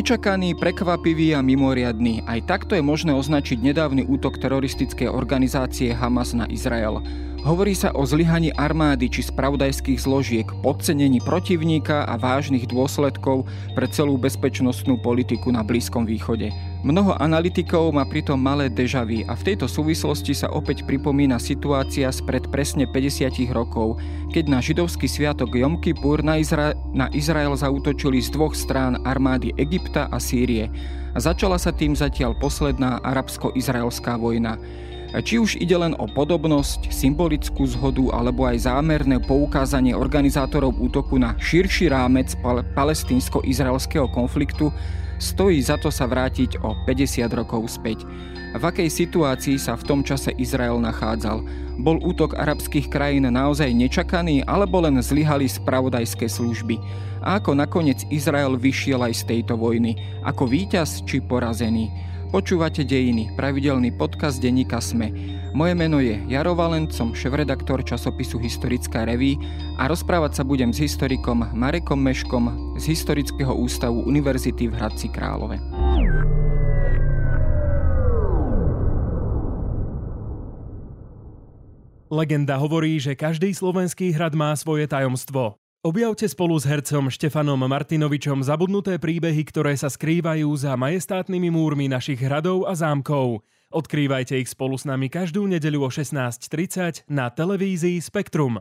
[0.00, 2.24] Nečakaný, prekvapivý a mimoriadný.
[2.24, 7.04] Aj takto je možné označiť nedávny útok teroristickej organizácie Hamas na Izrael.
[7.44, 13.44] Hovorí sa o zlyhaní armády či spravodajských zložiek, podcenení protivníka a vážnych dôsledkov
[13.76, 16.48] pre celú bezpečnostnú politiku na Blízkom východe.
[16.80, 22.48] Mnoho analytikov má pritom malé dežavy a v tejto súvislosti sa opäť pripomína situácia spred
[22.48, 24.00] presne 50 rokov,
[24.32, 29.52] keď na židovský sviatok Jom Kippur na, Izra- na Izrael zautočili z dvoch strán armády
[29.60, 30.72] Egypta a Sýrie.
[31.12, 34.56] A začala sa tým zatiaľ posledná arabsko-izraelská vojna.
[35.12, 41.36] Či už ide len o podobnosť, symbolickú zhodu alebo aj zámerné poukázanie organizátorov útoku na
[41.36, 44.72] širší rámec pal- palestínsko-izraelského konfliktu,
[45.20, 48.08] stojí za to sa vrátiť o 50 rokov späť.
[48.50, 51.46] V akej situácii sa v tom čase Izrael nachádzal?
[51.78, 56.82] Bol útok arabských krajín naozaj nečakaný alebo len zlyhali spravodajské služby?
[57.22, 59.94] A ako nakoniec Izrael vyšiel aj z tejto vojny?
[60.26, 62.09] Ako víťaz či porazený?
[62.30, 65.10] Počúvate Dejiny, pravidelný podcast denníka SME.
[65.50, 69.34] Moje meno je Jaro Valent, som šéf-redaktor časopisu Historická reví
[69.82, 75.58] a rozprávať sa budem s historikom Marekom Meškom z Historického ústavu Univerzity v Hradci Králove.
[82.14, 85.59] Legenda hovorí, že každý slovenský hrad má svoje tajomstvo.
[85.80, 92.20] Objavte spolu s hercom Štefanom Martinovičom zabudnuté príbehy, ktoré sa skrývajú za majestátnymi múrmi našich
[92.20, 93.40] hradov a zámkov.
[93.72, 98.60] Odkrývajte ich spolu s nami každú nedeľu o 16.30 na televízii Spektrum.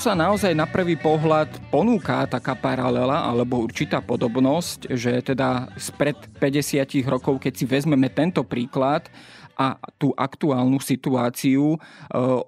[0.00, 7.04] Sa naozaj na prvý pohľad ponúka taká paralela alebo určitá podobnosť, že teda spred 50
[7.04, 9.12] rokov, keď si vezmeme tento príklad,
[9.60, 11.76] a tú aktuálnu situáciu.
[11.76, 11.78] E,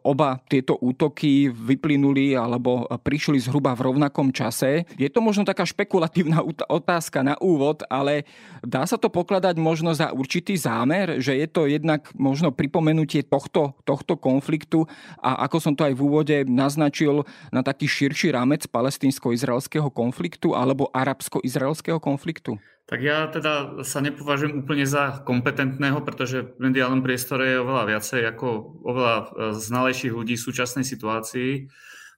[0.00, 4.88] oba tieto útoky vyplynuli alebo prišli zhruba v rovnakom čase.
[4.96, 6.40] Je to možno taká špekulatívna
[6.72, 8.24] otázka na úvod, ale
[8.64, 13.76] dá sa to pokladať možno za určitý zámer, že je to jednak možno pripomenutie tohto,
[13.84, 14.88] tohto konfliktu
[15.20, 20.88] a ako som to aj v úvode naznačil na taký širší rámec palestínsko-izraelského konfliktu alebo
[20.96, 22.56] arabsko-izraelského konfliktu?
[22.90, 28.20] Tak ja teda sa nepovažujem úplne za kompetentného, pretože v mediálnom priestore je oveľa viacej
[28.34, 28.46] ako
[28.82, 31.70] oveľa e, znalejších ľudí v súčasnej situácii.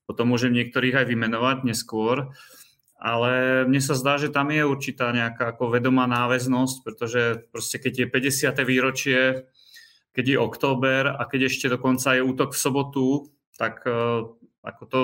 [0.09, 2.33] Potom môžem niektorých aj vymenovať neskôr.
[2.97, 7.23] Ale mne sa zdá, že tam je určitá nejaká ako vedomá náväznosť, pretože
[7.53, 8.65] proste keď je 50.
[8.65, 9.21] výročie,
[10.17, 13.07] keď je október a keď ešte dokonca je útok v sobotu,
[13.61, 14.25] tak e,
[14.65, 15.01] ako to,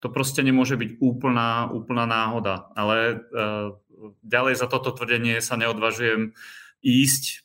[0.00, 2.72] to proste nemôže byť úplná, úplná náhoda.
[2.72, 3.16] Ale e,
[4.26, 6.34] ďalej za toto tvrdenie sa neodvažujem
[6.82, 7.36] ísť, e,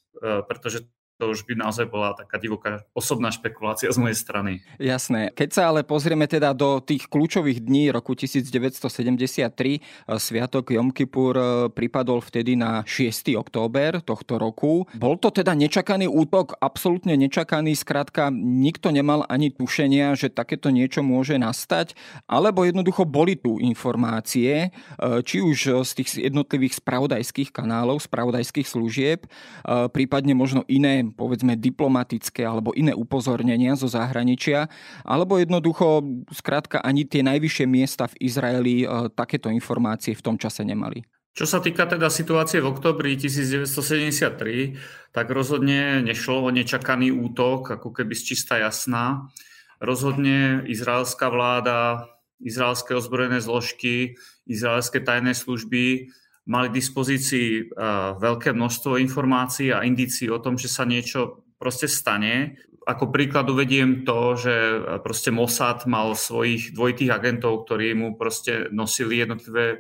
[0.44, 4.62] pretože to už by naozaj bola taká divoká osobná špekulácia z mojej strany.
[4.78, 5.34] Jasné.
[5.34, 9.18] Keď sa ale pozrieme teda do tých kľúčových dní roku 1973,
[9.50, 9.82] e,
[10.22, 13.34] Sviatok Jom Kippur e, pripadol vtedy na 6.
[13.34, 14.86] október tohto roku.
[14.94, 21.02] Bol to teda nečakaný útok, absolútne nečakaný, skrátka nikto nemal ani tušenia, že takéto niečo
[21.02, 21.98] môže nastať,
[22.30, 29.26] alebo jednoducho boli tu informácie, e, či už z tých jednotlivých spravodajských kanálov, spravodajských služieb,
[29.66, 34.72] prípadne možno iné povedzme diplomatické alebo iné upozornenia zo zahraničia,
[35.06, 40.68] alebo jednoducho skrátka ani tie najvyššie miesta v Izraeli e, takéto informácie v tom čase
[40.68, 41.04] nemali.
[41.38, 47.94] Čo sa týka teda situácie v oktobri 1973, tak rozhodne nešlo o nečakaný útok, ako
[47.94, 49.30] keby z čistá jasná.
[49.78, 52.10] Rozhodne izraelská vláda,
[52.42, 54.18] izraelské ozbrojené zložky,
[54.50, 56.10] izraelské tajné služby
[56.48, 57.76] mali k dispozícii
[58.18, 62.58] veľké množstvo informácií a indícií o tom, že sa niečo proste stane.
[62.88, 64.56] Ako príklad uvediem to, že
[65.04, 69.78] proste Mossad mal svojich dvojitých agentov, ktorí mu proste nosili jednotlivé e,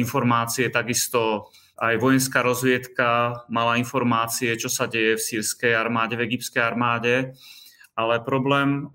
[0.00, 6.62] informácie, takisto aj vojenská rozviedka mala informácie, čo sa deje v sírskej armáde, v egyptskej
[6.64, 7.36] armáde
[7.94, 8.90] ale problém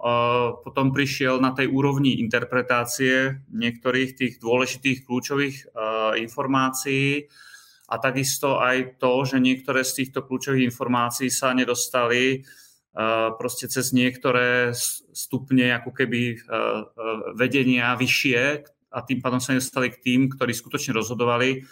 [0.64, 5.72] potom prišiel na tej úrovni interpretácie niektorých tých dôležitých kľúčových
[6.20, 7.32] informácií
[7.90, 12.44] a takisto aj to, že niektoré z týchto kľúčových informácií sa nedostali
[13.40, 14.76] proste cez niektoré
[15.16, 16.36] stupne ako keby
[17.40, 18.42] vedenia vyššie
[18.92, 21.64] a tým pádom sa nedostali k tým, ktorí skutočne rozhodovali,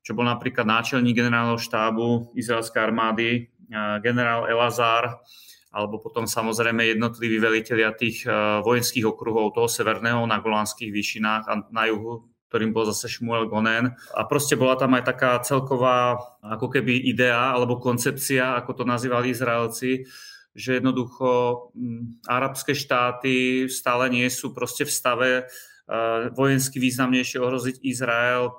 [0.00, 3.52] čo bol napríklad náčelník generálneho štábu izraelskej armády
[4.00, 5.20] generál Elazar,
[5.70, 8.26] alebo potom samozrejme jednotliví velitelia tých
[8.66, 13.94] vojenských okruhov toho severného na Golánskych výšinách a na juhu ktorým bol zase Šmuel Gonen.
[14.10, 19.30] A proste bola tam aj taká celková ako keby idea alebo koncepcia, ako to nazývali
[19.30, 20.10] Izraelci,
[20.50, 27.76] že jednoducho mm, arabské štáty stále nie sú proste v stave uh, vojensky významnejšie ohroziť
[27.86, 28.50] Izrael,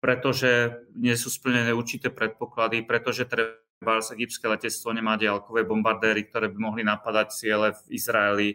[0.00, 6.58] pretože nie sú splnené určité predpoklady, pretože treba egyptské letectvo nemá diaľkové bombardéry, ktoré by
[6.58, 8.48] mohli napadať ciele v Izraeli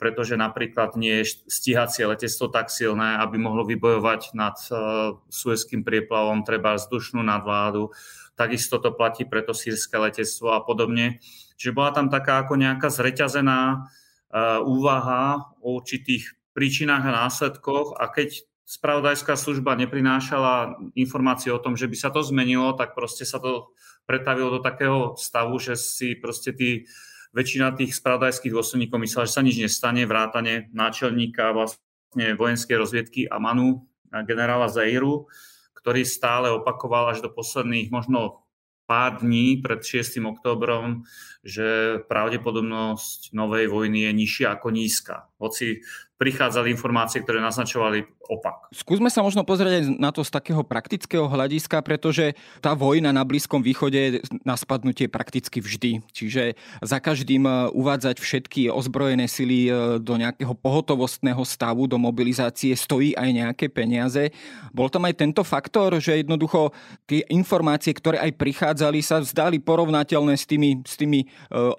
[0.00, 6.40] pretože napríklad nie je stíhacie letectvo tak silné, aby mohlo vybojovať nad uh, Suezkým prieplavom
[6.40, 7.92] treba vzdušnú nadvládu.
[8.32, 11.20] Takisto to platí pre to sírske letectvo a podobne.
[11.60, 18.08] Čiže bola tam taká ako nejaká zreťazená uh, úvaha o určitých príčinách a následkoch a
[18.08, 23.36] keď spravodajská služba neprinášala informácie o tom, že by sa to zmenilo, tak proste sa
[23.36, 23.76] to
[24.10, 26.90] pretavilo do takého stavu, že si proste tí
[27.30, 33.86] väčšina tých spravodajských dôstojníkov myslela, že sa nič nestane, vrátane náčelníka vlastne vojenskej rozviedky Amanu,
[34.10, 35.30] generála Zairu,
[35.78, 38.42] ktorý stále opakoval až do posledných možno
[38.90, 40.18] pár dní pred 6.
[40.26, 41.06] októbrom,
[41.46, 45.30] že pravdepodobnosť novej vojny je nižšia ako nízka.
[45.38, 45.86] Hoci
[46.20, 48.68] prichádzali informácie, ktoré naznačovali opak.
[48.76, 53.64] Skúsme sa možno pozrieť na to z takého praktického hľadiska, pretože tá vojna na Blízkom
[53.64, 54.10] východe je
[54.44, 56.04] na spadnutie prakticky vždy.
[56.12, 62.76] Čiže za každým e, uvádzať všetky ozbrojené sily e, do nejakého pohotovostného stavu, do mobilizácie
[62.76, 64.28] stojí aj nejaké peniaze.
[64.76, 66.76] Bol tam aj tento faktor, že jednoducho
[67.08, 71.26] tie informácie, ktoré aj prichádzali, sa zdali porovnateľné s tými, s tými e,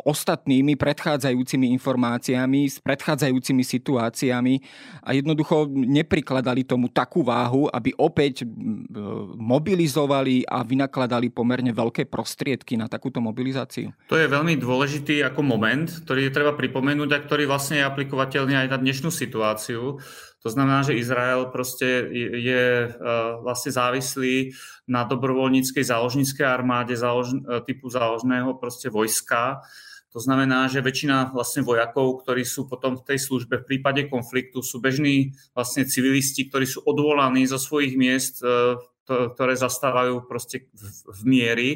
[0.02, 4.56] ostatnými predchádzajúcimi informáciami, s predchádzajúcimi situáciami emóciami
[5.04, 8.48] a jednoducho neprikladali tomu takú váhu, aby opäť
[9.36, 13.92] mobilizovali a vynakladali pomerne veľké prostriedky na takúto mobilizáciu?
[14.08, 18.56] To je veľmi dôležitý ako moment, ktorý je treba pripomenúť a ktorý vlastne je aplikovateľný
[18.56, 20.00] aj na dnešnú situáciu.
[20.42, 22.90] To znamená, že Izrael proste je,
[23.46, 24.50] vlastne závislý
[24.90, 27.38] na dobrovoľníckej záložníckej armáde zálož,
[27.70, 29.62] typu záložného proste vojska,
[30.12, 34.60] to znamená, že väčšina vlastne vojakov, ktorí sú potom v tej službe v prípade konfliktu,
[34.60, 38.76] sú bežní vlastne civilisti, ktorí sú odvolaní zo svojich miest, e,
[39.08, 40.68] ktoré zastávajú proste
[41.08, 41.70] v miery.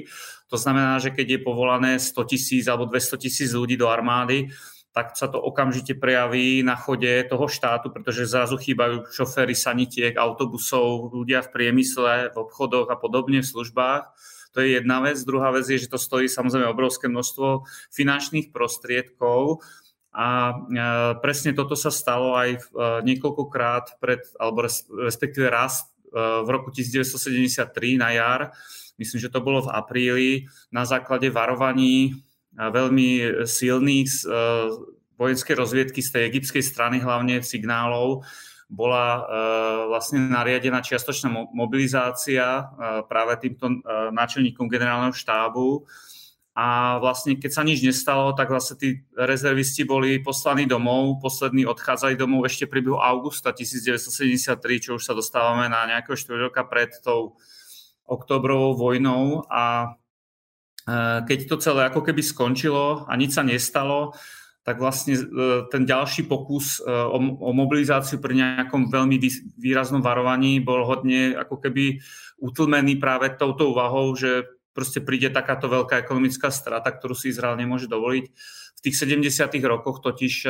[0.52, 4.52] To znamená, že keď je povolané 100 tisíc alebo 200 tisíc ľudí do armády,
[4.96, 11.12] tak sa to okamžite prejaví na chode toho štátu, pretože zrazu chýbajú šoféry sanitiek, autobusov,
[11.12, 15.20] ľudia v priemysle, v obchodoch a podobne v službách to je jedna vec.
[15.28, 19.60] Druhá vec je, že to stojí samozrejme obrovské množstvo finančných prostriedkov.
[20.16, 20.54] A e,
[21.20, 22.60] presne toto sa stalo aj e,
[23.04, 24.64] niekoľkokrát pred, alebo
[25.04, 27.68] respektíve raz e, v roku 1973
[28.00, 28.56] na jar.
[28.96, 30.30] Myslím, že to bolo v apríli
[30.72, 32.16] na základe varovaní
[32.56, 34.24] veľmi silných
[35.20, 38.24] vojenskej rozviedky z tej egyptskej strany, hlavne signálov,
[38.66, 39.22] bola e,
[39.94, 42.64] vlastne nariadená čiastočná mobilizácia e,
[43.06, 43.78] práve týmto e,
[44.10, 45.86] náčelníkom generálneho štábu.
[46.56, 52.16] A vlastne keď sa nič nestalo, tak vlastne tí rezervisti boli poslaní domov, poslední odchádzali
[52.16, 57.36] domov ešte priebehu augusta 1973, čo už sa dostávame na nejakého 4 roka pred tou
[58.08, 59.94] oktobrovou vojnou a
[61.26, 64.14] keď to celé ako keby skončilo a nič sa nestalo,
[64.66, 65.24] tak vlastne e,
[65.70, 69.22] ten ďalší pokus e, o, mobilizáciu pri nejakom veľmi
[69.62, 72.02] výraznom varovaní bol hodne ako keby
[72.42, 77.88] utlmený práve touto úvahou, že proste príde takáto veľká ekonomická strata, ktorú si Izrael nemôže
[77.88, 78.26] dovoliť.
[78.76, 79.56] V tých 70.
[79.66, 80.50] rokoch totiž e,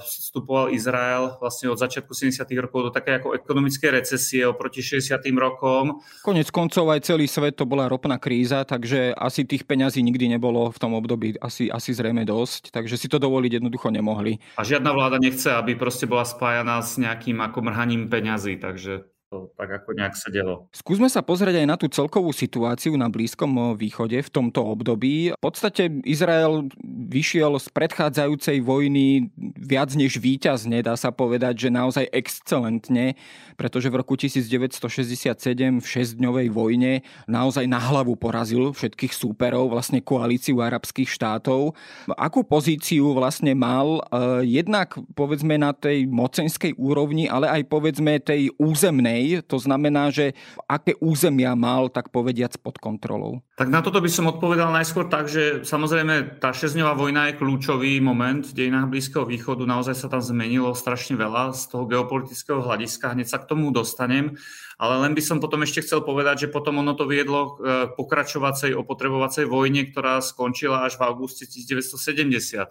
[0.00, 2.40] vstupoval Izrael vlastne od začiatku 70.
[2.56, 5.20] rokov do také ako ekonomickej recesie oproti 60.
[5.36, 6.00] rokom.
[6.24, 10.72] Konec koncov aj celý svet to bola ropná kríza, takže asi tých peňazí nikdy nebolo
[10.72, 14.40] v tom období asi, asi zrejme dosť, takže si to dovoliť jednoducho nemohli.
[14.56, 19.04] A žiadna vláda nechce, aby proste bola spájaná s nejakým ako mrhaním peňazí, takže
[19.36, 20.54] to tak ako nejak sedelo.
[20.72, 25.36] Skúsme sa pozrieť aj na tú celkovú situáciu na Blízkom východe v tomto období.
[25.36, 29.28] V podstate Izrael vyšiel z predchádzajúcej vojny
[29.60, 33.12] viac než víťazne, dá sa povedať, že naozaj excelentne,
[33.60, 35.36] pretože v roku 1967
[35.80, 36.92] v šesťdňovej vojne
[37.28, 41.76] naozaj na hlavu porazil všetkých súperov, vlastne koalíciu arabských štátov.
[42.16, 48.48] Akú pozíciu vlastne mal eh, jednak povedzme na tej mocenskej úrovni, ale aj povedzme tej
[48.56, 49.50] územnej Sinaj.
[49.50, 50.38] To znamená, že
[50.70, 53.42] aké územia mal, tak povediac, pod kontrolou?
[53.58, 57.98] Tak na toto by som odpovedal najskôr tak, že samozrejme tá šesťdňová vojna je kľúčový
[57.98, 59.64] moment v dejinách Blízkeho východu.
[59.64, 63.16] Naozaj sa tam zmenilo strašne veľa z toho geopolitického hľadiska.
[63.16, 64.36] Hneď sa k tomu dostanem.
[64.76, 68.76] Ale len by som potom ešte chcel povedať, že potom ono to viedlo k pokračovacej
[68.76, 72.68] opotrebovacej vojne, ktorá skončila až v auguste 1970.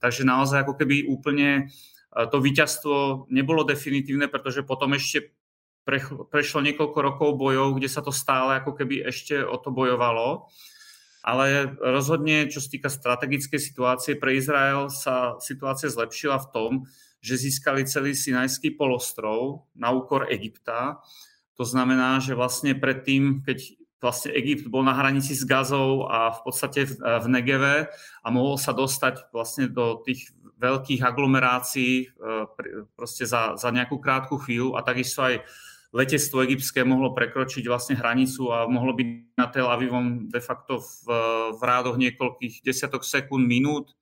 [0.00, 1.68] Takže naozaj ako keby úplne
[2.12, 5.32] to víťazstvo nebolo definitívne, pretože potom ešte
[6.30, 10.46] prešlo niekoľko rokov bojov, kde sa to stále ako keby ešte o to bojovalo.
[11.22, 16.70] Ale rozhodne, čo sa týka strategickej situácie, pre Izrael sa situácia zlepšila v tom,
[17.22, 20.98] že získali celý Sinajský polostrov na úkor Egypta.
[21.54, 26.40] To znamená, že vlastne predtým, keď vlastne Egypt bol na hranici s Gazou a v
[26.42, 27.86] podstate v Negeve
[28.26, 32.06] a mohol sa dostať vlastne do tých veľkých aglomerácií e,
[32.98, 35.42] proste za, za nejakú krátku chvíľu a takisto aj
[35.92, 41.06] letectvo egyptské mohlo prekročiť vlastne hranicu a mohlo byť na Tel Avivom de facto v,
[41.52, 43.92] v rádoch niekoľkých desiatok sekúnd, minút.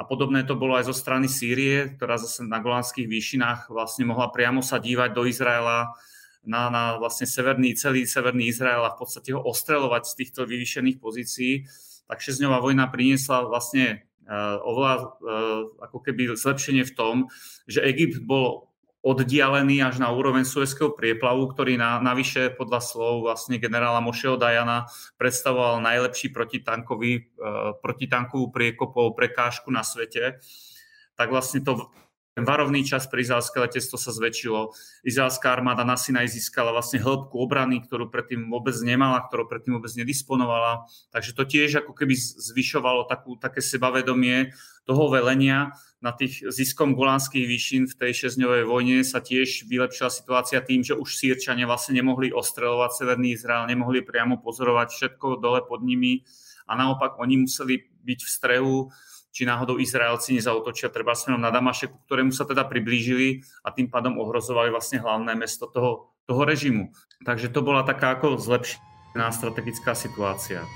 [0.00, 4.32] A podobné to bolo aj zo strany Sýrie, ktorá zase na Golánskych výšinách vlastne mohla
[4.32, 5.92] priamo sa dívať do Izraela
[6.40, 10.96] na, na vlastne severný, celý severný Izrael a v podstate ho ostreľovať z týchto vyvýšených
[10.96, 11.68] pozícií.
[12.08, 17.14] Tak šesťdňová vojna priniesla vlastne Eh, oveľa eh, ako keby zlepšenie v tom,
[17.66, 18.69] že Egypt bol
[19.00, 24.92] oddialený až na úroveň Suezského prieplavu, ktorý na, navyše podľa slov vlastne generála Mošeho Dajana
[25.16, 30.44] predstavoval najlepší protitankový, uh, protitankovú priekopov prekážku na svete,
[31.16, 31.88] tak vlastne to
[32.40, 34.72] ten varovný čas pre izraelské letectvo sa zväčšilo.
[35.04, 39.92] Izraelská armáda na Sinaj získala vlastne hĺbku obrany, ktorú predtým vôbec nemala, ktorú predtým vôbec
[39.92, 40.88] nedisponovala.
[41.12, 44.56] Takže to tiež ako keby zvyšovalo takú, také sebavedomie
[44.88, 45.76] toho velenia.
[46.00, 50.96] Na tých ziskom golánskych výšin v tej šesťdňovej vojne sa tiež vylepšila situácia tým, že
[50.96, 56.24] už sírčania vlastne nemohli ostreľovať Severný Izrael, nemohli priamo pozorovať všetko dole pod nimi
[56.64, 58.76] a naopak oni museli byť v strehu
[59.30, 64.18] či náhodou Izraelci nezautočia treba smerom na Damašek, ktorému sa teda priblížili a tým pádom
[64.18, 66.90] ohrozovali vlastne hlavné mesto toho, toho režimu.
[67.22, 70.66] Takže to bola taká ako zlepšená strategická situácia.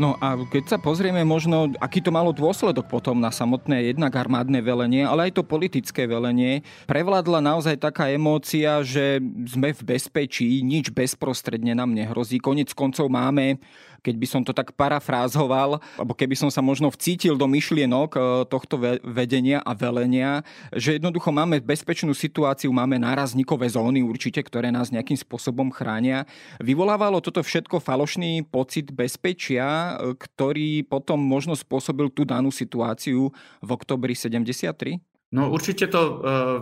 [0.00, 4.64] No a keď sa pozrieme možno, aký to malo dôsledok potom na samotné jednak armádne
[4.64, 10.88] velenie, ale aj to politické velenie, prevládla naozaj taká emócia, že sme v bezpečí, nič
[10.88, 12.40] bezprostredne nám nehrozí.
[12.40, 13.60] Konec koncov máme
[14.00, 18.20] keď by som to tak parafrázoval, alebo keby som sa možno vcítil do myšlienok e,
[18.48, 24.88] tohto vedenia a velenia, že jednoducho máme bezpečnú situáciu, máme nárazníkové zóny určite, ktoré nás
[24.88, 26.24] nejakým spôsobom chránia.
[26.58, 33.30] Vyvolávalo toto všetko falošný pocit bezpečia, e, ktorý potom možno spôsobil tú danú situáciu
[33.60, 35.09] v oktobri 73?
[35.30, 36.16] No určite to uh,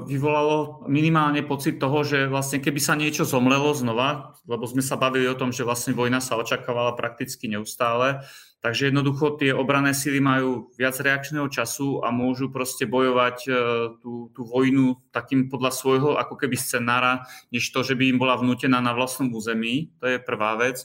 [0.05, 5.25] vyvolalo minimálne pocit toho, že vlastne keby sa niečo zomlelo znova, lebo sme sa bavili
[5.25, 8.21] o tom, že vlastne vojna sa očakávala prakticky neustále,
[8.61, 13.57] takže jednoducho tie obrané síly majú viac reakčného času a môžu proste bojovať uh,
[14.05, 18.37] tú, tú vojnu takým podľa svojho ako keby scenára, než to, že by im bola
[18.37, 19.97] vnútená na vlastnom území.
[20.05, 20.85] To je prvá vec.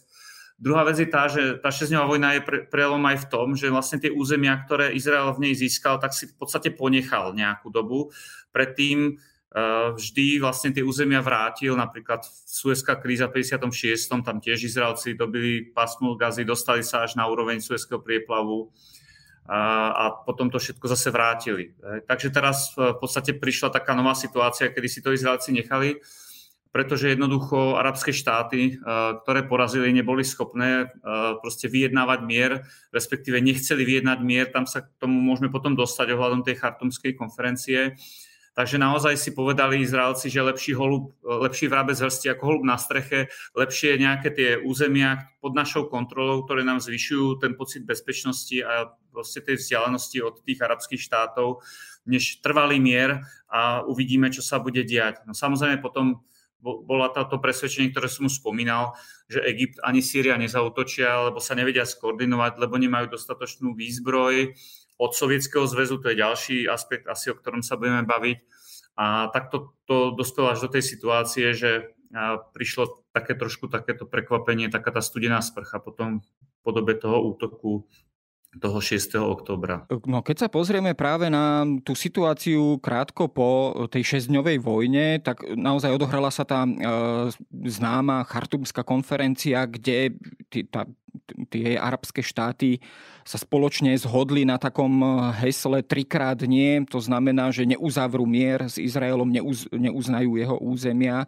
[0.61, 3.73] Druhá vec je tá, že tá šesťdňová vojna je pre, prelom aj v tom, že
[3.73, 8.13] vlastne tie územia, ktoré Izrael v nej získal, tak si v podstate ponechal nejakú dobu.
[8.53, 14.23] Predtým uh, vždy vlastne tie územia vrátil, napríklad Suezká kríza v 56.
[14.23, 18.71] tam tiež Izraelci dobili pásmu gazy, dostali sa až na úroveň Suezského prieplavu
[19.43, 21.75] a potom to všetko zase vrátili.
[22.07, 25.99] Takže teraz v podstate prišla taká nová situácia, kedy si to Izraelci nechali
[26.73, 28.77] pretože jednoducho arabské štáty, eh,
[29.21, 30.89] ktoré porazili, neboli schopné eh,
[31.37, 36.41] proste vyjednávať mier, respektíve nechceli vyjednať mier, tam sa k tomu môžeme potom dostať ohľadom
[36.41, 37.93] tej chartumskej konferencie.
[38.53, 43.33] Takže naozaj si povedali Izraelci, že lepší, holub, lepší vrabec hrsti ako holub na streche,
[43.57, 49.41] lepšie nejaké tie územia pod našou kontrolou, ktoré nám zvyšujú ten pocit bezpečnosti a proste
[49.41, 51.65] tej vzdialenosti od tých arabských štátov,
[52.05, 55.25] než trvalý mier a uvidíme, čo sa bude diať.
[55.25, 56.21] No samozrejme potom
[56.63, 58.95] bola táto presvedčenie, ktoré som už spomínal,
[59.27, 64.55] že Egypt ani Sýria nezautočia, lebo sa nevedia skoordinovať, lebo nemajú dostatočnú výzbroj
[64.95, 68.39] od Sovietskeho zväzu, to je ďalší aspekt asi, o ktorom sa budeme baviť.
[68.95, 71.91] A takto to dospelo až do tej situácie, že
[72.53, 77.89] prišlo také trošku takéto prekvapenie, taká tá studená sprcha potom v podobe toho útoku
[78.61, 79.17] toho 6.
[79.17, 79.85] oktobra.
[80.05, 85.93] No keď sa pozrieme práve na tú situáciu krátko po tej šesťdňovej vojne, tak naozaj
[85.93, 86.71] odohrala sa tá e,
[87.65, 90.13] známa chartumská konferencia, kde
[90.53, 90.85] tí, tá,
[91.49, 92.77] tie arabské štáty
[93.23, 94.99] sa spoločne zhodli na takom
[95.39, 96.83] hesle trikrát nie.
[96.91, 101.25] To znamená, že neuzavrú mier s Izraelom, neuz, neuznajú jeho územia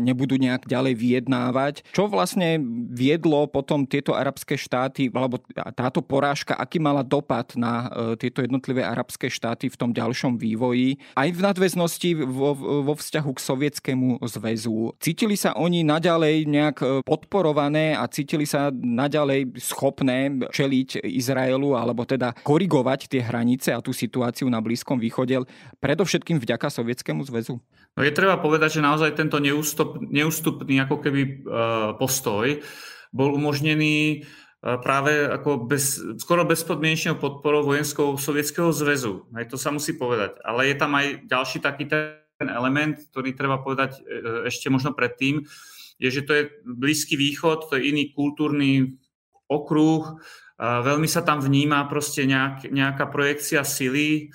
[0.00, 1.74] nebudú nejak ďalej vyjednávať.
[1.92, 2.60] Čo vlastne
[2.92, 5.40] viedlo potom tieto arabské štáty, alebo
[5.76, 7.88] táto porážka, aký mala dopad na
[8.20, 13.40] tieto jednotlivé arabské štáty v tom ďalšom vývoji, aj v nadväznosti vo, vo vzťahu k
[13.40, 14.92] Sovietskému zväzu.
[15.00, 22.34] Cítili sa oni naďalej nejak podporované a cítili sa naďalej schopné čeliť Izraelu, alebo teda
[22.42, 25.38] korigovať tie hranice a tú situáciu na Blízkom východe,
[25.78, 27.60] predovšetkým vďaka Sovietskému zväzu?
[27.96, 31.32] No je treba povedať, že naozaj tento neústup, neústupný ako keby e,
[31.96, 32.60] postoj
[33.08, 34.16] bol umožnený e,
[34.60, 39.24] práve ako bez, skoro bezpodmienečnou podporou vojenskou Sovietskeho zväzu.
[39.32, 40.36] Aj to sa musí povedať.
[40.44, 45.48] Ale je tam aj ďalší taký ten element, ktorý treba povedať e, ešte možno predtým,
[45.96, 49.00] je, že to je Blízky východ, to je iný kultúrny
[49.48, 50.20] okruh,
[50.60, 54.28] veľmi sa tam vníma proste nejak, nejaká projekcia sily,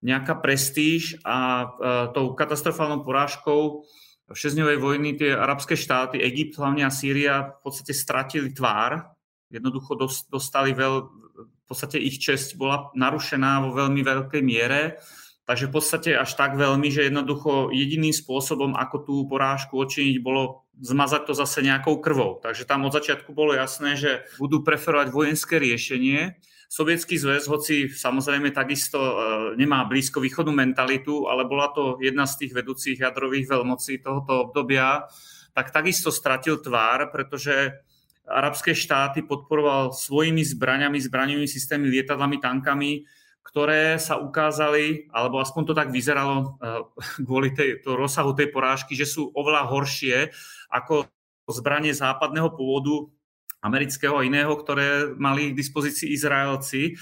[0.00, 1.68] nejaká prestíž a
[2.16, 3.84] tou katastrofálnou porážkou
[4.30, 9.12] šesťdňovej vojny tie arabské štáty, Egypt hlavne a Sýria v podstate stratili tvár,
[9.50, 9.98] jednoducho
[10.30, 10.94] dostali veľ,
[11.42, 15.02] v podstate ich česť bola narušená vo veľmi veľkej miere,
[15.50, 20.70] takže v podstate až tak veľmi, že jednoducho jediným spôsobom, ako tú porážku odčiniť, bolo
[20.78, 22.38] zmazať to zase nejakou krvou.
[22.38, 26.38] Takže tam od začiatku bolo jasné, že budú preferovať vojenské riešenie,
[26.70, 29.14] Sovietský zväz, hoci samozrejme takisto e,
[29.58, 35.02] nemá blízko východnú mentalitu, ale bola to jedna z tých vedúcich jadrových veľmocí tohoto obdobia,
[35.50, 37.74] tak takisto stratil tvár, pretože
[38.22, 43.02] arabské štáty podporoval svojimi zbraňami, zbraňovými systémy, lietadlami, tankami,
[43.42, 46.46] ktoré sa ukázali, alebo aspoň to tak vyzeralo e,
[47.26, 50.30] kvôli tej, to rozsahu tej porážky, že sú oveľa horšie
[50.70, 51.10] ako
[51.50, 53.10] zbranie západného pôvodu
[53.60, 56.96] amerického a iného, ktoré mali k dispozícii Izraelci.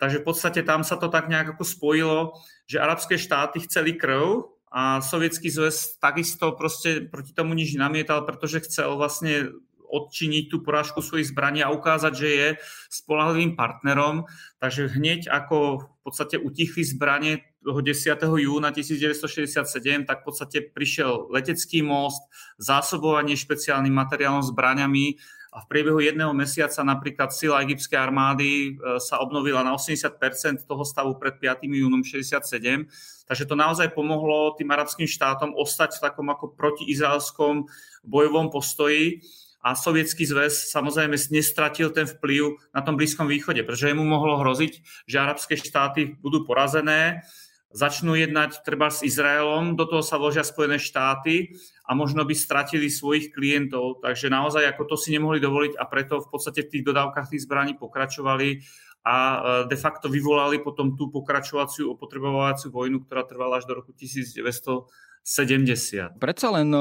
[0.00, 2.18] Takže v podstate tam sa to tak nejak ako spojilo,
[2.66, 8.64] že arabské štáty chceli krv a sovietský zväz takisto proste proti tomu nič namietal, pretože
[8.64, 9.50] chcel vlastne
[9.90, 12.48] odčiniť tú porážku svojich zbraní a ukázať, že je
[12.88, 14.30] spolahlivým partnerom.
[14.62, 18.16] Takže hneď ako v podstate utichli zbranie toho 10.
[18.40, 22.22] júna 1967, tak v podstate prišiel letecký most,
[22.56, 25.20] zásobovanie špeciálnym materiálom zbraniami
[25.50, 30.86] a v priebehu jedného mesiaca napríklad sila egyptskej armády e, sa obnovila na 80% toho
[30.86, 31.66] stavu pred 5.
[31.66, 32.86] júnom 67.
[33.26, 37.66] Takže to naozaj pomohlo tým arabským štátom ostať v takom ako protiizraelskom
[38.06, 39.26] bojovom postoji
[39.60, 44.72] a sovietský zväz samozrejme nestratil ten vplyv na tom Blízkom východe, pretože mu mohlo hroziť,
[45.04, 47.20] že arabské štáty budú porazené,
[47.70, 51.54] začnú jednať treba s Izraelom, do toho sa vložia Spojené štáty
[51.86, 54.02] a možno by stratili svojich klientov.
[54.02, 57.46] Takže naozaj ako to si nemohli dovoliť a preto v podstate v tých dodávkach tých
[57.46, 58.66] zbraní pokračovali
[59.06, 59.38] a e,
[59.70, 66.20] de facto vyvolali potom tú pokračovaciu opotrebovaciu vojnu, ktorá trvala až do roku 1970.
[66.20, 66.78] Predsa len e,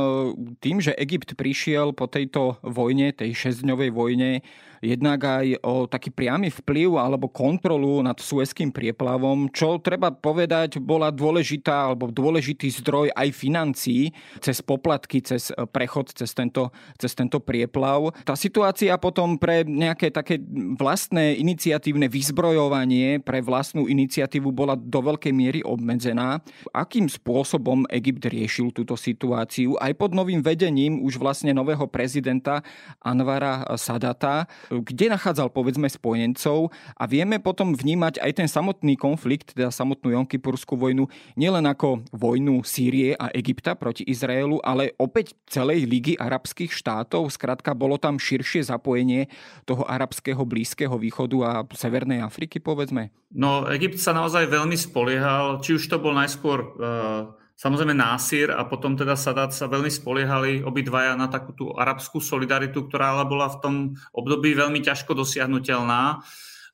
[0.59, 4.41] tým, že Egypt prišiel po tejto vojne, tej šesťdňovej vojne,
[4.79, 11.11] jednak aj o taký priamy vplyv alebo kontrolu nad Suezkým prieplavom, čo treba povedať bola
[11.11, 18.11] dôležitá alebo dôležitý zdroj aj financií cez poplatky, cez prechod cez tento, cez tento prieplav.
[18.23, 20.39] Tá situácia potom pre nejaké také
[20.75, 26.41] vlastné iniciatívne vyzbrojovanie, pre vlastnú iniciatívu bola do veľkej miery obmedzená.
[26.73, 32.61] Akým spôsobom Egypt riešil túto situáciu aj pod novým vedením už vlastne nového prezidenta
[33.03, 39.73] Anvara Sadata, kde nachádzal povedzme spojencov a vieme potom vnímať aj ten samotný konflikt, teda
[39.73, 46.13] samotnú Jonkipurskú vojnu, nielen ako vojnu Sýrie a Egypta proti Izraelu, ale opäť celej Ligy
[46.15, 47.33] arabských štátov.
[47.33, 49.27] Skrátka bolo tam širšie zapojenie
[49.65, 53.09] toho arabského Blízkeho východu a Severnej Afriky, povedzme.
[53.33, 58.63] No, Egypt sa naozaj veľmi spoliehal, či už to bol najskôr uh Samozrejme Násir a
[58.63, 63.51] potom teda Sadat sa veľmi spoliehali obidvaja na takú tú arabskú solidaritu, ktorá ale bola
[63.51, 63.75] v tom
[64.15, 66.23] období veľmi ťažko dosiahnutelná.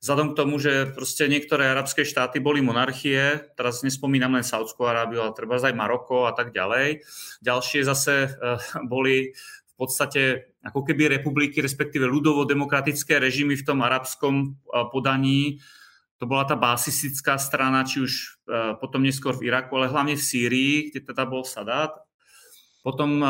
[0.06, 5.26] Vzhľadom k tomu, že proste niektoré arabské štáty boli monarchie, teraz nespomínam len Saudskú Arábiu,
[5.26, 7.02] ale treba aj Maroko a tak ďalej.
[7.41, 9.34] Ďalšie zase eh, boli
[9.65, 15.58] v podstate ako keby republiky, respektíve ľudovo-demokratické režimy v tom arabskom eh, podaní,
[16.15, 18.25] to bola tá basistická strana, či už e,
[18.80, 21.91] potom neskôr v Iraku, ale hlavne v Sýrii, kde teda bol Sadat.
[22.80, 23.28] Potom e,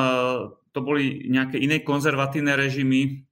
[0.69, 3.25] to boli nejaké iné konzervatívne režimy.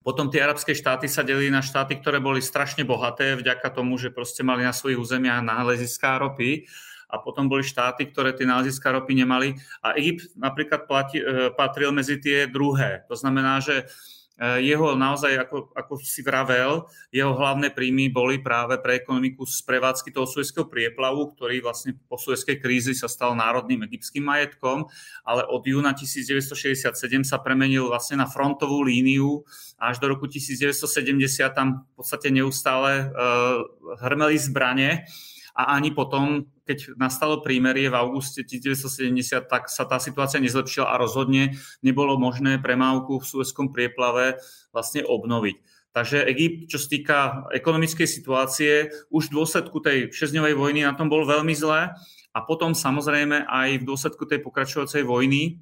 [0.00, 4.08] Potom tie arabské štáty sa delili na štáty, ktoré boli strašne bohaté vďaka tomu, že
[4.08, 6.64] proste mali na svojich územiach náleziská ropy
[7.12, 9.60] a potom boli štáty, ktoré tie náleziská ropy nemali.
[9.84, 13.04] A Egypt napríklad plati, e, patril medzi tie druhé.
[13.12, 13.92] To znamená, že
[14.40, 20.16] jeho naozaj, ako, ako si vravel, jeho hlavné príjmy boli práve pre ekonomiku z prevádzky
[20.16, 24.88] toho suezského prieplavu, ktorý vlastne po suezkej krízi sa stal národným egyptským majetkom,
[25.28, 29.44] ale od júna 1967 sa premenil vlastne na frontovú líniu
[29.76, 33.60] až do roku 1970 tam v podstate neustále uh,
[34.00, 35.04] hrmeli zbranie
[35.52, 41.02] a ani potom, keď nastalo prímerie v auguste 1970, tak sa tá situácia nezlepšila a
[41.02, 44.38] rozhodne nebolo možné premávku v Suezkom prieplave
[44.70, 45.58] vlastne obnoviť.
[45.90, 47.18] Takže Egypt, čo sa týka
[47.50, 51.90] ekonomickej situácie, už v dôsledku tej šesťdňovej vojny na tom bol veľmi zle
[52.30, 55.58] a potom samozrejme aj v dôsledku tej pokračujúcej vojny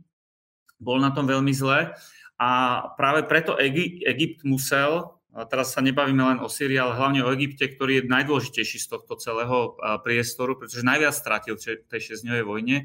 [0.76, 1.96] bol na tom veľmi zle.
[2.36, 2.50] A
[3.00, 8.02] práve preto Egypt musel teraz sa nebavíme len o Syrii, ale hlavne o Egypte, ktorý
[8.02, 12.76] je najdôležitejší z tohto celého priestoru, pretože najviac strátil v tej šesťdňovej vojne,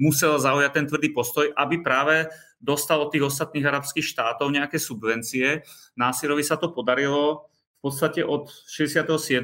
[0.00, 5.62] musel zaujať ten tvrdý postoj, aby práve dostal od tých ostatných arabských štátov nejaké subvencie.
[6.00, 7.52] Násirovi sa to podarilo.
[7.82, 9.42] V podstate od 67.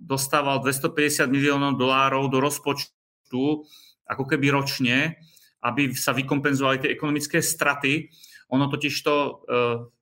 [0.00, 3.44] dostával 250 miliónov dolárov do rozpočtu,
[4.08, 5.20] ako keby ročne,
[5.60, 8.08] aby sa vykompenzovali tie ekonomické straty.
[8.48, 9.44] Ono totiž to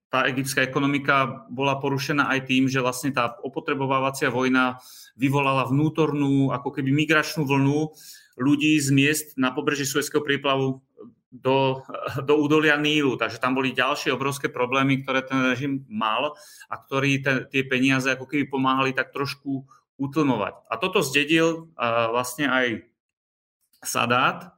[0.06, 4.78] tá egyptská ekonomika bola porušená aj tým, že vlastne tá opotrebovávacia vojna
[5.18, 7.90] vyvolala vnútornú, ako keby migračnú vlnu
[8.38, 10.84] ľudí z miest na pobreží Suezského príplavu
[11.32, 11.82] do,
[12.22, 13.18] do údolia Nílu.
[13.18, 16.38] Takže tam boli ďalšie obrovské problémy, ktoré ten režim mal
[16.70, 19.66] a ktorí te, tie peniaze ako keby pomáhali tak trošku
[19.96, 20.54] utlmovať.
[20.68, 22.66] A toto zdedil uh, vlastne aj
[23.84, 24.56] Sadát,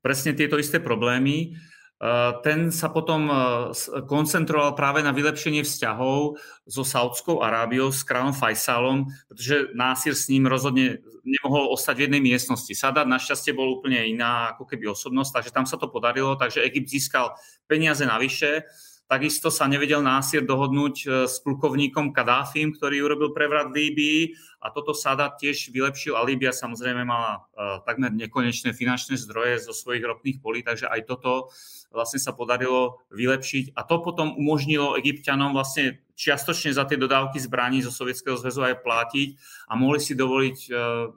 [0.00, 1.58] presne tieto isté problémy.
[2.02, 3.70] Eh, ten sa potom eh,
[4.10, 6.34] koncentroval práve na vylepšenie vzťahov
[6.66, 12.22] so Saudskou Arábiou, s kráľom Fajsalom, pretože Násir s ním rozhodne nemohol ostať v jednej
[12.34, 12.74] miestnosti.
[12.74, 16.90] Sadat našťastie bol úplne iná ako keby osobnosť, takže tam sa to podarilo, takže Egypt
[16.90, 17.38] získal
[17.70, 18.66] peniaze navyše,
[19.12, 24.20] Takisto sa nevedel Násir dohodnúť eh, s plukovníkom Kadáfim, ktorý urobil prevrat v Líbii.
[24.64, 27.50] A toto Sadat tiež vylepšil a Líbia samozrejme mala
[27.82, 31.50] takmer nekonečné finančné zdroje zo svojich ropných polí, takže aj toto
[31.90, 33.76] vlastne sa podarilo vylepšiť.
[33.76, 38.80] A to potom umožnilo egyptianom vlastne čiastočne za tie dodávky zbraní zo Sovietskeho zväzu aj
[38.80, 39.28] platiť
[39.68, 40.70] a mohli si dovoliť, e,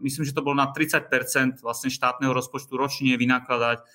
[0.04, 3.86] myslím, že to bolo na 30% vlastne štátneho rozpočtu ročne vynakladať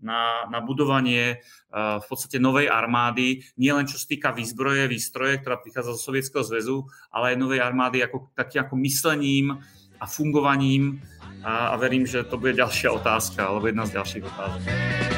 [0.00, 1.40] na, na budovanie
[1.72, 6.12] uh, v podstate novej armády, nie len čo sa týka výzbroje, výstroje, ktorá prichádza zo
[6.12, 9.56] Sovietskeho zväzu, ale aj novej armády ako, taký ako myslením
[9.96, 11.00] a fungovaním
[11.40, 15.15] a, a verím, že to bude ďalšia otázka, alebo jedna z ďalších otázok.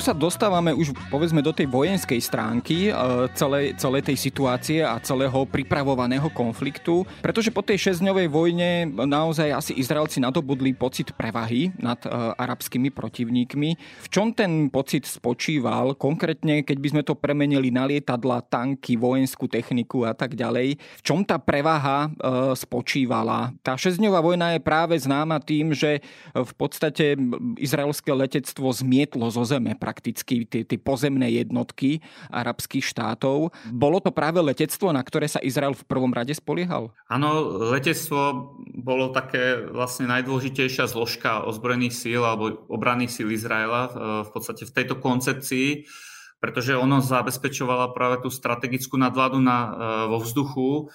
[0.00, 2.92] Sa dostávame už povedzme do tej vojenskej stránky e,
[3.34, 9.72] celej, celej tej situácie a celého pripravovaného konfliktu, pretože po tej šesťdňovej vojne naozaj asi
[9.76, 13.70] Izraelci nadobudli pocit prevahy nad uh, arabskými protivníkmi.
[13.78, 15.98] V čom ten pocit spočíval?
[15.98, 21.02] Konkrétne, keď by sme to premenili na lietadla, tanky, vojenskú techniku a tak ďalej, v
[21.02, 23.54] čom tá prevaha uh, spočívala?
[23.64, 27.18] Tá šesťdňová vojna je práve známa tým, že v podstate
[27.58, 33.56] izraelské letectvo zmietlo zo zeme prakticky tie, pozemné jednotky arabských štátov.
[33.72, 36.92] Bolo to práve letectvo, na ktoré sa Izrael v prvom rade spoliehal?
[37.08, 43.90] Áno, letectvo bolo také vlastne najdôležitejšia zložka ozbrojených síl alebo obranných síl Izraela e,
[44.28, 45.88] v podstate v tejto koncepcii,
[46.36, 49.70] pretože ono zabezpečovalo práve tú strategickú nadvládu na, e,
[50.12, 50.92] vo vzduchu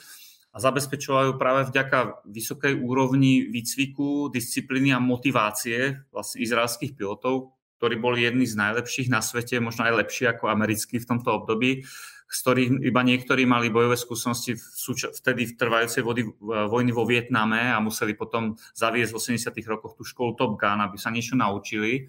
[0.54, 7.53] a zabezpečovajú práve vďaka vysokej úrovni výcviku, disciplíny a motivácie vlastne izraelských pilotov,
[7.84, 11.84] ktorí boli jedni z najlepších na svete, možno aj lepší ako americkí v tomto období,
[12.32, 14.56] z ktorých iba niektorí mali bojové skúsenosti
[15.19, 19.52] vtedy v trvajúcej vody, vojny vo Vietname a museli potom zaviesť v 80.
[19.67, 22.08] rokoch tú školu Top Gun, aby sa niečo naučili.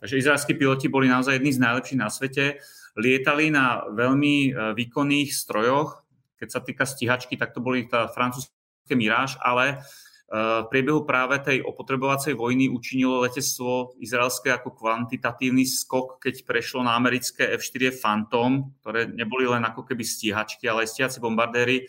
[0.00, 2.64] Takže izraelskí piloti boli naozaj jedni z najlepších na svete.
[2.96, 6.00] Lietali na veľmi e, výkonných strojoch.
[6.40, 9.84] Keď sa týka stíhačky, tak to boli tá francúzske Mirage, ale
[10.30, 16.94] v priebehu práve tej opotrebovacej vojny učinilo letectvo izraelské ako kvantitatívny skok, keď prešlo na
[16.94, 21.84] americké F-4 Phantom, ktoré neboli len ako keby stíhačky, ale aj stíhacie bombardéry, e,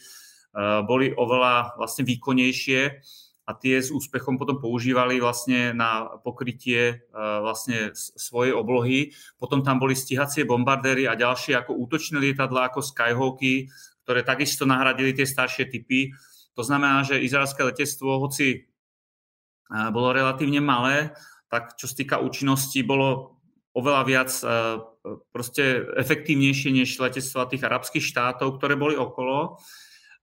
[0.89, 2.81] boli oveľa vlastne výkonnejšie
[3.45, 6.95] a tie s úspechom potom používali vlastne na pokrytie e,
[7.45, 9.13] vlastne svojej oblohy.
[9.37, 13.69] Potom tam boli stíhacie bombardéry a ďalšie ako útočné lietadla, ako Skyhawky,
[14.01, 16.09] ktoré takisto nahradili tie staršie typy
[16.55, 18.67] to znamená, že izraelské letectvo, hoci
[19.71, 21.15] bolo relatívne malé,
[21.47, 23.39] tak čo sa týka účinnosti, bolo
[23.71, 24.31] oveľa viac
[25.31, 29.59] proste efektívnejšie než letectva tých arabských štátov, ktoré boli okolo.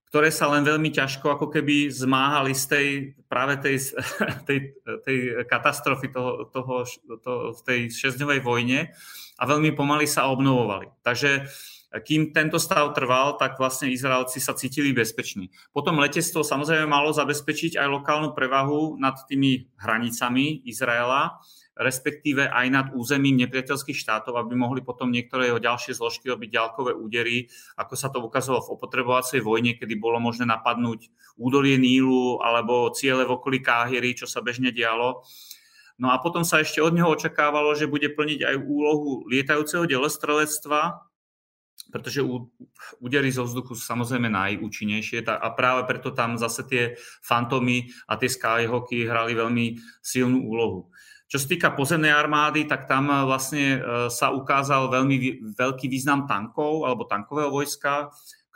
[0.08, 2.86] ktoré sa len veľmi ťažko ako keby zmáhali z tej,
[3.28, 3.76] práve tej,
[4.48, 4.58] tej,
[5.04, 6.88] tej katastrofy toho, toho,
[7.20, 8.88] toho, tej šesťdňovej vojne
[9.36, 10.88] a veľmi pomaly sa obnovovali.
[11.04, 11.44] Takže
[11.88, 15.48] kým tento stav trval, tak vlastne Izraelci sa cítili bezpeční.
[15.72, 21.40] Potom letectvo samozrejme malo zabezpečiť aj lokálnu prevahu nad tými hranicami Izraela,
[21.78, 26.92] respektíve aj nad územím nepriateľských štátov, aby mohli potom niektoré jeho ďalšie zložky robiť ďalkové
[26.92, 27.46] údery,
[27.78, 33.22] ako sa to ukázalo v opotrebovacej vojne, kedy bolo možné napadnúť údolie Nílu alebo ciele
[33.24, 35.22] v okolí Káhyry, čo sa bežne dialo.
[35.98, 41.07] No a potom sa ešte od neho očakávalo, že bude plniť aj úlohu lietajúceho delostrelectva,
[41.88, 42.20] pretože
[43.00, 46.82] údery zo vzduchu sú samozrejme najúčinnejšie a práve preto tam zase tie
[47.24, 50.92] fantomy a tie skyhoky hrali veľmi silnú úlohu.
[51.28, 55.16] Čo sa týka pozemnej armády, tak tam eh, vlastne eh, sa ukázal veľmi
[55.56, 58.08] veľký význam tankov alebo tankového vojska,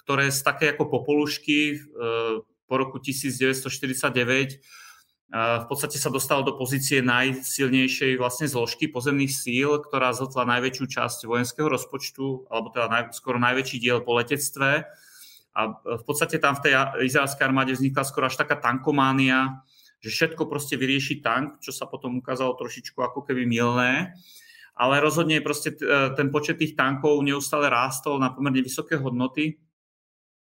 [0.02, 1.78] ktoré z také ako popolušky eh,
[2.40, 4.81] po roku 1949
[5.32, 11.24] v podstate sa dostalo do pozície najsilnejšej vlastne zložky pozemných síl, ktorá zhltla najväčšiu časť
[11.24, 14.84] vojenského rozpočtu, alebo teda naj, skoro najväčší diel po letectve.
[15.56, 16.72] A v podstate tam v tej
[17.08, 19.64] izraelskej armáde vznikla skoro až taká tankománia,
[20.04, 24.12] že všetko proste vyrieši tank, čo sa potom ukázalo trošičku ako keby milné.
[24.76, 29.60] Ale rozhodne proste e, ten počet tých tankov neustále rástol na pomerne vysoké hodnoty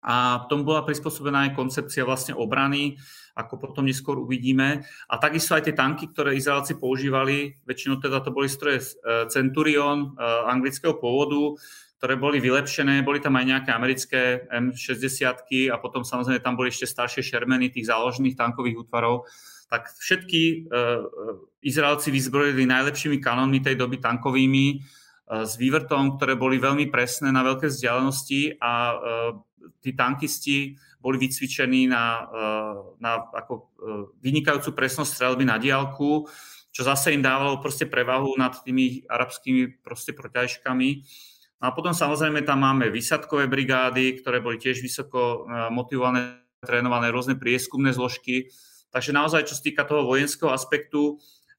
[0.03, 2.95] a tomu bola prispôsobená aj koncepcia vlastne obrany,
[3.35, 4.87] ako potom neskôr uvidíme.
[5.11, 10.15] A takisto aj tie tanky, ktoré Izraelci používali, väčšinou teda to boli stroje e, Centurion
[10.15, 11.59] e, anglického pôvodu,
[11.99, 16.87] ktoré boli vylepšené, boli tam aj nejaké americké M60 a potom samozrejme tam boli ešte
[16.87, 19.25] staršie šermeny tých záložných tankových útvarov,
[19.65, 21.01] tak všetky uh,
[21.65, 24.85] Izraelci vyzbrojili najlepšími kanónmi tej doby tankovými
[25.25, 28.93] s vývrtom, ktoré boli veľmi presné na veľké vzdialenosti a
[29.85, 32.25] tí tankisti boli vycvičení na,
[32.97, 33.69] na ako,
[34.25, 36.25] vynikajúcu presnosť strelby na diálku,
[36.73, 41.05] čo zase im dávalo proste prevahu nad tými arabskými proste protiažkami.
[41.63, 47.39] A potom samozrejme tam máme výsadkové brigády, ktoré boli tiež vysoko e, motivované, trénované, rôzne
[47.39, 48.51] prieskumné zložky.
[48.91, 51.15] Takže naozaj, čo sa týka toho vojenského aspektu,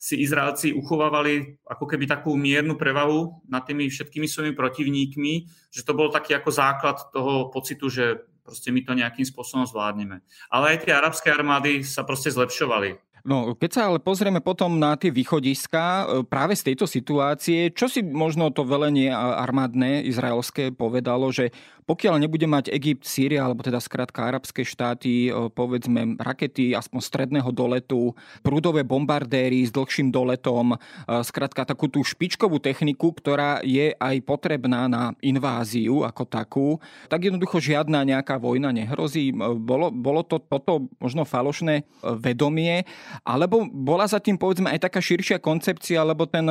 [0.07, 5.33] si Izraelci uchovávali ako keby takú miernu prevahu nad tými všetkými svojimi protivníkmi,
[5.75, 10.23] že to bol taký ako základ toho pocitu, že proste my to nejakým spôsobom zvládneme.
[10.47, 13.03] Ale aj tie arabské armády sa proste zlepšovali.
[13.27, 17.91] No, keď sa ale pozrieme potom na tie východiska e, práve z tejto situácie, čo
[17.91, 21.51] si možno to velenie armádne izraelské povedalo, že
[21.87, 27.51] pokiaľ nebude mať Egypt, Sýria, alebo teda skrátka arabské štáty, e, povedzme rakety aspoň stredného
[27.55, 28.11] doletu,
[28.43, 30.77] prúdové bombardéry s dlhším doletom, e,
[31.23, 36.69] skrátka takú tú špičkovú techniku, ktorá je aj potrebná na inváziu ako takú,
[37.07, 39.31] tak jednoducho žiadna nejaká vojna nehrozí.
[39.31, 41.87] E, bolo, bolo to toto možno falošné
[42.19, 42.83] vedomie,
[43.23, 46.49] alebo bola za tým povedzme aj taká širšia koncepcia, lebo ten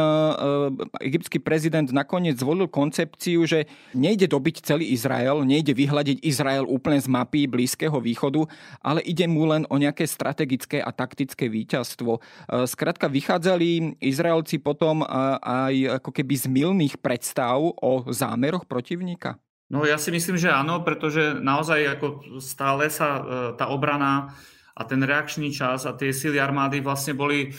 [1.04, 7.02] egyptský prezident nakoniec zvolil koncepciu, že nejde dobiť celý Izrael, Izrael, nejde vyhľadiť Izrael úplne
[7.02, 8.46] z mapy Blízkeho východu,
[8.78, 12.22] ale ide mu len o nejaké strategické a taktické víťazstvo.
[12.22, 15.06] E, skrátka vychádzali Izraelci potom e,
[15.42, 19.42] aj ako keby z milných predstav o zámeroch protivníka?
[19.66, 23.22] No ja si myslím, že áno, pretože naozaj ako stále sa e,
[23.58, 24.30] tá obrana
[24.76, 27.50] a ten reakčný čas a tie síly armády vlastne boli e,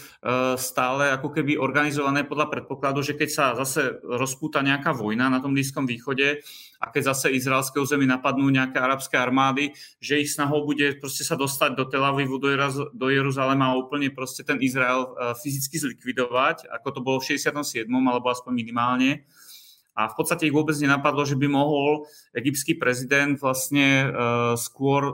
[0.61, 5.57] stále ako keby organizované podľa predpokladu, že keď sa zase rozpúta nejaká vojna na tom
[5.57, 6.45] Blízkom východe
[6.77, 11.41] a keď zase izraelské území napadnú nejaké arabské armády, že ich snahou bude proste sa
[11.41, 12.53] dostať do Tel Avivu, do,
[12.93, 17.89] do Jeruzalema a úplne proste ten Izrael e, fyzicky zlikvidovať, ako to bolo v 67.
[17.89, 19.25] alebo aspoň minimálne.
[19.97, 22.05] A v podstate ich vôbec nenapadlo, že by mohol
[22.37, 25.09] egyptský prezident vlastne uh, skôr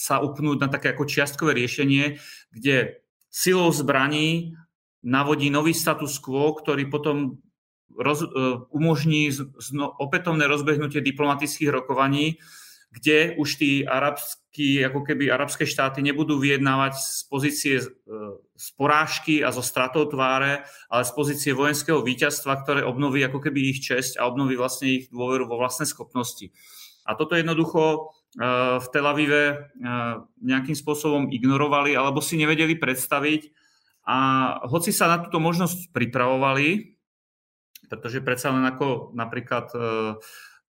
[0.00, 2.16] sa upnúť na také ako čiastkové riešenie,
[2.48, 4.56] kde silou zbraní
[5.04, 7.40] navodí nový status quo, ktorý potom
[7.96, 8.28] roz, e,
[8.72, 12.40] umožní zno, opätovné rozbehnutie diplomatických rokovaní,
[12.90, 19.46] kde už tí arabskí, ako keby arabské štáty nebudú vyjednávať z pozície z e, porážky
[19.46, 24.18] a zo stratou tváre, ale z pozície vojenského víťazstva, ktoré obnoví ako keby ich česť
[24.18, 26.50] a obnoví vlastne ich dôveru vo vlastné schopnosti.
[27.06, 29.74] A toto jednoducho v Tel Avive
[30.38, 33.50] nejakým spôsobom ignorovali alebo si nevedeli predstaviť.
[34.06, 34.18] A
[34.66, 36.98] hoci sa na túto možnosť pripravovali,
[37.90, 39.78] pretože predsa len ako napríklad e,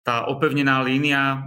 [0.01, 1.37] tá opevnená línia e,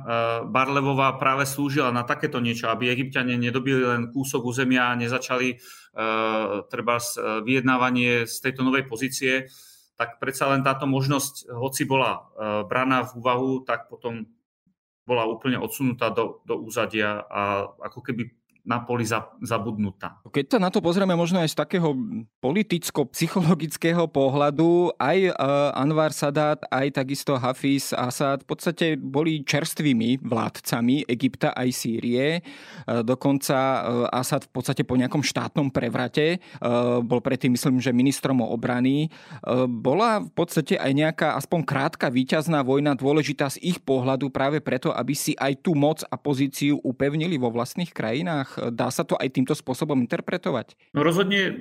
[0.47, 5.57] Barlevová práve slúžila na takéto niečo, aby egyptiania nedobili len kúsok územia a nezačali e,
[6.71, 7.03] treba
[7.43, 9.51] vyjednávanie z tejto novej pozície,
[9.99, 12.27] tak predsa len táto možnosť, hoci bola
[12.67, 14.27] braná v úvahu, tak potom
[15.05, 18.33] bola úplne odsunutá do, do úzadia a ako keby
[18.65, 19.05] na poli
[19.45, 20.25] zabudnutá.
[20.25, 21.93] Keď sa na to pozrieme možno aj z takého
[22.41, 31.05] politicko-psychologického pohľadu, aj uh, Anwar Sadat, aj takisto Hafiz Assad v podstate boli čerstvými vládcami
[31.05, 32.41] Egypta aj Sýrie.
[32.89, 36.41] Uh, dokonca uh, Assad v podstate po nejakom štátnom prevrate,
[37.05, 39.13] bol predtým myslím, že ministrom obrany,
[39.69, 44.95] bola v podstate aj nejaká aspoň krátka víťazná vojna dôležitá z ich pohľadu práve preto,
[44.95, 48.54] aby si aj tú moc a pozíciu upevnili vo vlastných krajinách.
[48.71, 50.79] Dá sa to aj týmto spôsobom interpretovať?
[50.95, 51.53] No rozhodne e,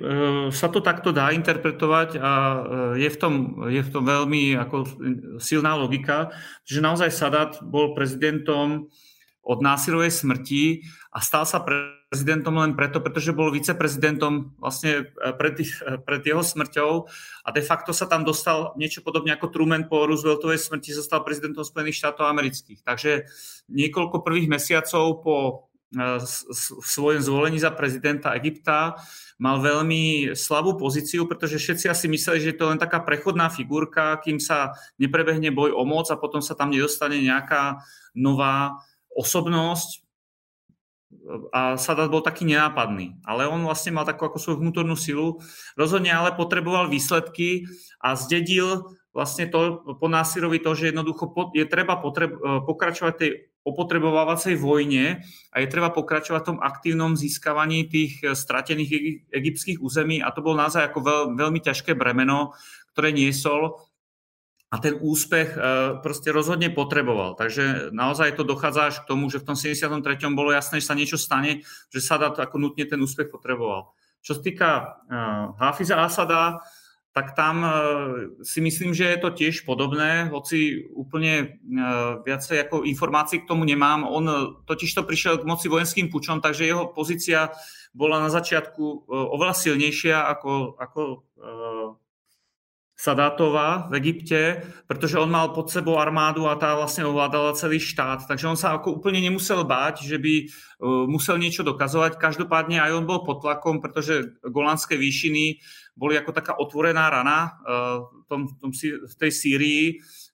[0.54, 2.58] sa to takto dá interpretovať a e,
[3.04, 3.34] je v tom,
[3.70, 4.76] je v tom veľmi ako
[5.42, 8.88] silná logika, že naozaj Sadat bol prezidentom
[9.44, 15.60] od násilovej smrti a stal sa prezidentom len preto, pretože bol viceprezidentom vlastne e, pred,
[16.08, 16.90] pred jeho smrťou
[17.44, 21.20] a de facto sa tam dostal niečo podobne ako Truman po Rooseveltovej smrti sa stal
[21.22, 22.80] prezidentom Spojených štátov amerických.
[22.80, 23.28] Takže
[23.68, 25.34] niekoľko prvých mesiacov po
[25.94, 28.98] v svojom zvolení za prezidenta Egypta
[29.38, 34.18] mal veľmi slabú pozíciu, pretože všetci asi mysleli, že je to len taká prechodná figurka,
[34.22, 37.82] kým sa neprebehne boj o moc a potom sa tam nedostane nejaká
[38.14, 38.78] nová
[39.14, 40.02] osobnosť.
[41.54, 45.40] A Sadat bol taký nenápadný, ale on vlastne mal takú ako svoju vnútornú silu.
[45.78, 47.64] Rozhodne ale potreboval výsledky
[48.02, 52.34] a zdedil vlastne to po Násirovi to, že jednoducho je treba potreb,
[52.66, 53.30] pokračovať tej
[53.64, 55.24] opotrebovávacej vojne
[55.54, 60.44] a je treba pokračovať v tom aktívnom získavaní tých eh, stratených egyptských území a to
[60.44, 62.52] bol naozaj ako veľ, veľmi ťažké bremeno,
[62.92, 63.80] ktoré niesol
[64.74, 65.54] a ten úspech
[66.02, 67.38] proste rozhodne potreboval.
[67.38, 70.02] Takže naozaj to dochádza až k tomu, že v tom 73.
[70.34, 71.62] bolo jasné, že sa niečo stane,
[71.94, 73.94] že Sadat ako nutne ten úspech potreboval.
[74.18, 74.70] Čo sa týka
[75.62, 76.58] Hafiza Asada,
[77.14, 77.70] tak tam e,
[78.42, 81.46] si myslím, že je to tiež podobné, hoci úplne e,
[82.26, 84.02] viacej ako informácií k tomu nemám.
[84.02, 84.26] On
[84.66, 87.54] totiž to prišiel k moci vojenským pučom, takže jeho pozícia
[87.94, 91.00] bola na začiatku e, oveľa silnejšia ako, ako
[92.94, 98.30] Sadátová v Egypte, pretože on mal pod sebou armádu a tá vlastne ovládala celý štát.
[98.30, 100.46] Takže on sa ako úplne nemusel báť, že by
[101.10, 102.22] musel niečo dokazovať.
[102.22, 105.58] Každopádne aj on bol pod tlakom, pretože Golandské výšiny
[105.98, 108.70] boli ako taká otvorená rana v, tom, v, tom,
[109.10, 109.82] v tej Sýrii,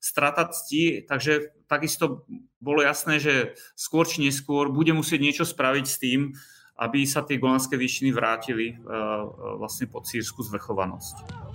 [0.01, 2.29] strata cti, takže takisto
[2.61, 6.33] bolo jasné, že skôr či neskôr bude musieť niečo spraviť s tým,
[6.81, 8.77] aby sa tie Golandské výšiny vrátili
[9.61, 11.50] vlastne pod sírsku zvrchovanosť.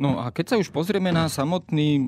[0.00, 2.02] No a keď sa už pozrieme na samotný e,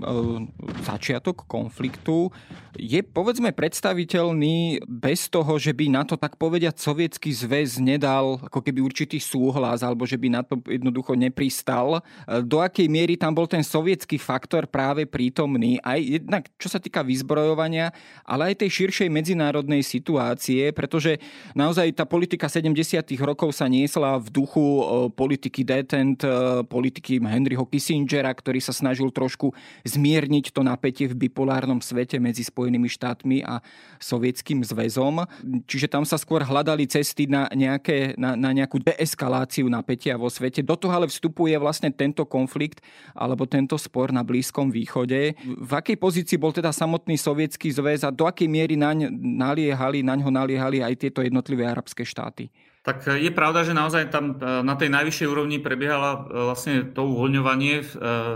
[0.81, 2.33] začiatok konfliktu,
[2.73, 8.65] je povedzme predstaviteľný bez toho, že by na to tak povediať sovietský zväz nedal ako
[8.65, 12.01] keby určitý súhlas alebo že by na to jednoducho nepristal.
[12.01, 16.81] E, do akej miery tam bol ten sovietský faktor práve prítomný, aj jednak čo sa
[16.81, 17.93] týka vyzbrojovania,
[18.25, 21.21] ale aj tej širšej medzinárodnej situácie, pretože
[21.53, 22.73] naozaj tá politika 70.
[23.21, 29.11] rokov sa niesla v duchu e, politiky detent, e, politiky Henryho Kissingera, ktorý sa snažil
[29.11, 29.51] trošku
[29.83, 33.59] zmierniť to napätie v bipolárnom svete medzi Spojenými štátmi a
[33.99, 35.27] Sovietským zväzom.
[35.67, 40.63] Čiže tam sa skôr hľadali cesty na, nejaké, na, na nejakú deeskaláciu napätia vo svete.
[40.63, 42.79] Do toho ale vstupuje vlastne tento konflikt
[43.19, 45.35] alebo tento spor na Blízkom východe.
[45.43, 50.23] V akej pozícii bol teda samotný Sovietský zväz a do akej miery naň naliehali, naň
[50.23, 52.47] ho naliehali aj tieto jednotlivé arabské štáty?
[52.83, 56.91] Tak e, je pravda, že naozaj tam e, na tej najvyššej úrovni prebiehala e, vlastne
[56.91, 57.87] to uvoľňovanie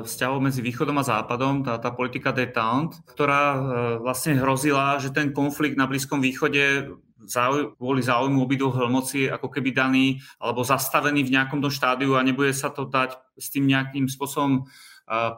[0.06, 3.58] vzťahov medzi východom a západom, tá, tá politika détente, ktorá
[3.98, 6.94] vlastne hrozila, že ten konflikt na Blízkom východe
[7.74, 12.54] kvôli záujmu obidvoch veľmocí ako keby daný alebo zastavený v nejakom tom štádiu a nebude
[12.54, 14.70] sa to dať s tým nejakým spôsobom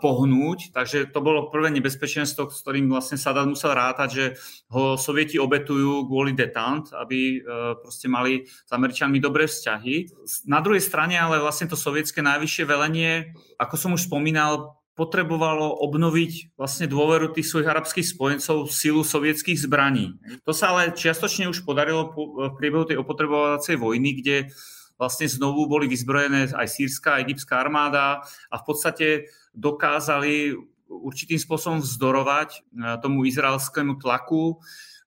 [0.00, 0.72] pohnúť.
[0.72, 4.24] Takže to bolo prvé nebezpečenstvo, s ktorým vlastne Sadat musel rátať, že
[4.72, 7.38] ho Sovieti obetujú kvôli detant, aby e,
[7.76, 10.08] proste mali s Američanmi dobré vzťahy.
[10.48, 16.58] Na druhej strane ale vlastne to sovietské najvyššie velenie, ako som už spomínal, potrebovalo obnoviť
[16.58, 20.18] vlastne dôveru tých svojich arabských spojencov v silu sovietských zbraní.
[20.42, 24.50] To sa ale čiastočne už podarilo v priebehu tej opotrebovacej vojny, kde
[24.98, 29.06] vlastne znovu boli vyzbrojené aj sírska, a egyptská armáda a v podstate
[29.54, 30.58] dokázali
[30.90, 32.60] určitým spôsobom vzdorovať e,
[32.98, 34.58] tomu izraelskému tlaku.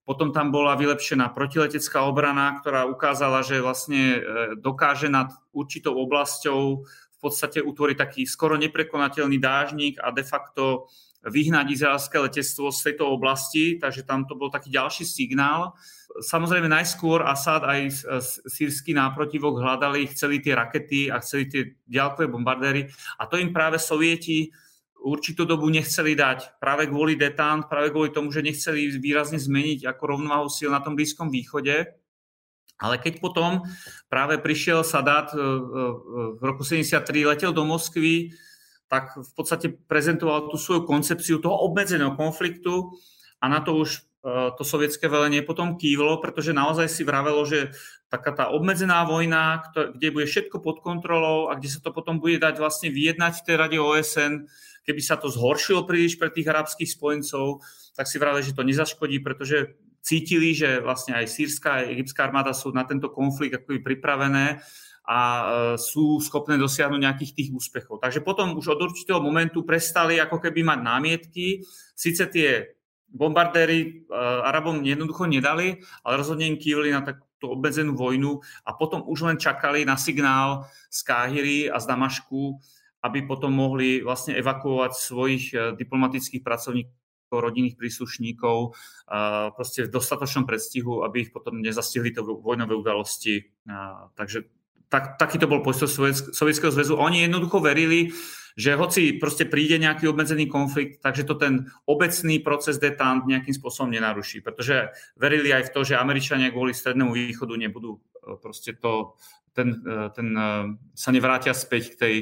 [0.02, 4.20] Potom tam bola vylepšená protiletecká obrana, ktorá ukázala, že vlastne e,
[4.58, 10.89] dokáže nad určitou oblasťou v podstate utvoriť taký skoro neprekonateľný dážnik a de facto
[11.22, 15.78] vyhnať izraelské letectvo z tejto oblasti, takže tam to bol taký ďalší signál.
[16.20, 18.03] Samozrejme najskôr Assad aj
[18.51, 23.80] sírsky náprotivok hľadali, chceli tie rakety a chceli tie ďalkové bombardéry a to im práve
[23.80, 24.51] sovieti
[25.01, 30.03] určitú dobu nechceli dať práve kvôli detant, práve kvôli tomu, že nechceli výrazne zmeniť ako
[30.18, 31.89] rovnováhu síl na tom Blízkom východe.
[32.82, 33.62] Ale keď potom
[34.09, 35.41] práve prišiel Sadat e, e,
[36.38, 38.34] v roku 73, letel do Moskvy,
[38.89, 42.89] tak v podstate prezentoval tú svoju koncepciu toho obmedzeného konfliktu
[43.38, 47.74] a na to už to sovietské velenie potom kývlo, pretože naozaj si vravelo, že
[48.05, 52.38] taká tá obmedzená vojna, kde bude všetko pod kontrolou a kde sa to potom bude
[52.38, 54.45] dať vlastne vyjednať v tej rade OSN,
[54.82, 57.61] Keby sa to zhoršilo príliš pre tých arabských spojencov,
[57.93, 62.49] tak si vraveli, že to nezaškodí, pretože cítili, že vlastne aj sírska, aj egyptská armáda
[62.57, 64.57] sú na tento konflikt ako pripravené
[65.05, 65.43] a e,
[65.78, 68.01] sú schopné dosiahnuť nejakých tých úspechov.
[68.01, 71.61] Takže potom už od určitého momentu prestali ako keby mať námietky.
[71.93, 72.81] Sice tie
[73.12, 73.89] bombardéry e,
[74.47, 79.38] Arabom jednoducho nedali, ale rozhodne im kývili na takú obmedzenú vojnu a potom už len
[79.38, 82.57] čakali na signál z Káhyry a z Damašku,
[83.03, 86.95] aby potom mohli vlastne evakuovať svojich eh, diplomatických pracovníkov,
[87.32, 88.76] rodinných príslušníkov
[89.55, 93.47] proste v dostatočnom predstihu, aby ich potom nezastihli to vojnové udalosti.
[94.20, 94.51] Takže
[94.92, 95.88] tak, takýto bol postoj
[96.36, 97.00] Sovietskeho zväzu.
[97.00, 98.12] Oni jednoducho verili,
[98.60, 103.88] že hoci proste príde nejaký obmedzený konflikt, takže to ten obecný proces detant nejakým spôsobom
[103.88, 104.44] nenaruší.
[104.44, 109.16] Pretože verili aj v to, že Američania kvôli Strednému východu nebudú eh, proste to,
[109.56, 110.28] ten, eh, ten
[110.92, 112.16] sa nevrátia späť k tej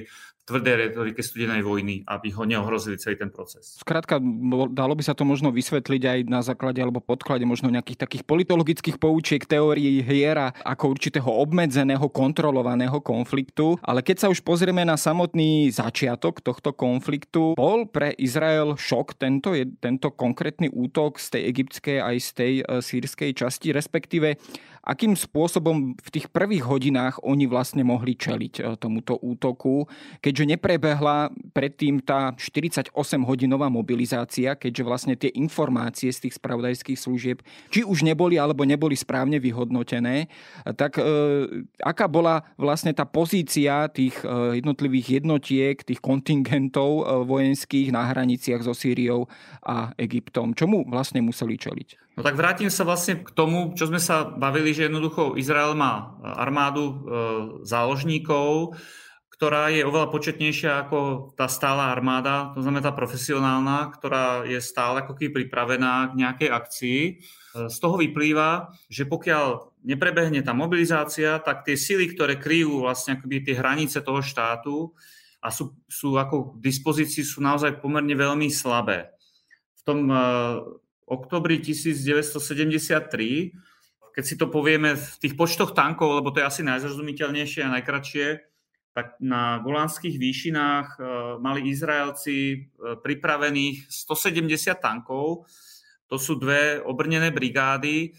[0.49, 3.77] tvrdé retorike studenej vojny, aby ho neohrozili celý ten proces.
[3.77, 4.17] Skrátka,
[4.73, 8.97] dalo by sa to možno vysvetliť aj na základe alebo podklade možno nejakých takých politologických
[8.97, 13.77] poučiek teórií hiera ako určitého obmedzeného, kontrolovaného konfliktu.
[13.85, 19.53] Ale keď sa už pozrieme na samotný začiatok tohto konfliktu, bol pre Izrael šok tento,
[19.77, 24.41] tento konkrétny útok z tej egyptskej aj z tej e, sírskej časti, respektíve
[24.83, 29.85] akým spôsobom v tých prvých hodinách oni vlastne mohli čeliť e, tomuto útoku,
[30.23, 37.83] keďže neprebehla predtým tá 48-hodinová mobilizácia, keďže vlastne tie informácie z tých spravodajských služieb, či
[37.83, 40.31] už neboli alebo neboli správne vyhodnotené,
[40.75, 41.03] tak e,
[41.81, 48.63] aká bola vlastne tá pozícia tých e, jednotlivých jednotiek, tých kontingentov e, vojenských na hraniciach
[48.63, 49.29] so Sýriou
[49.63, 50.53] a Egyptom?
[50.53, 52.09] Čomu vlastne museli čeliť?
[52.19, 56.19] No tak vrátim sa vlastne k tomu, čo sme sa bavili, že jednoducho Izrael má
[56.21, 56.95] armádu e,
[57.67, 58.75] záložníkov,
[59.39, 64.99] ktorá je oveľa početnejšia ako tá stála armáda, to znamená tá profesionálna, ktorá je stále
[64.99, 66.99] ako keby pripravená k nejakej akcii.
[66.99, 67.13] E,
[67.71, 73.47] z toho vyplýva, že pokiaľ neprebehne tá mobilizácia, tak tie sily, ktoré kryjú vlastne akoby
[73.47, 74.91] tie hranice toho štátu
[75.39, 79.07] a sú, sú ako k dispozícii, sú naozaj pomerne veľmi slabé.
[79.79, 80.19] V tom e,
[81.07, 83.55] oktobri 1973,
[84.19, 88.27] keď si to povieme v tých počtoch tankov, lebo to je asi najzrozumiteľnejšie a najkračšie,
[88.91, 91.01] tak na Golánskych výšinách e,
[91.39, 92.57] mali Izraelci e,
[92.99, 95.47] pripravených 170 tankov.
[96.11, 98.11] To sú dve obrnené brigády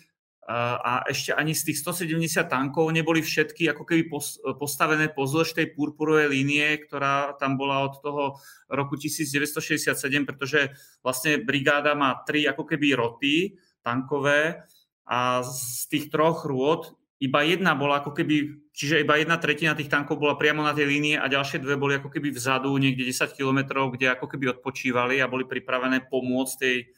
[0.50, 4.08] a ešte ani z tých 170 tankov neboli všetky ako keby
[4.56, 9.94] postavené pozdĺž tej purpurovej línie, ktorá tam bola od toho roku 1967,
[10.24, 10.72] pretože
[11.04, 14.64] vlastne brigáda má tri ako keby roty tankové
[15.10, 19.90] a z tých troch rôd iba jedna bola ako keby, čiže iba jedna tretina tých
[19.92, 23.36] tankov bola priamo na tej línie a ďalšie dve boli ako keby vzadu, niekde 10
[23.36, 26.88] kilometrov, kde ako keby odpočívali a boli pripravené pomôcť tej,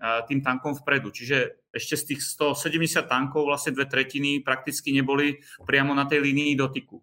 [0.00, 1.12] tým tankom vpredu.
[1.12, 6.56] Čiže ešte z tých 170 tankov vlastne dve tretiny prakticky neboli priamo na tej línii
[6.56, 7.00] dotyku.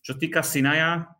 [0.00, 1.12] Čo týka Sinaja,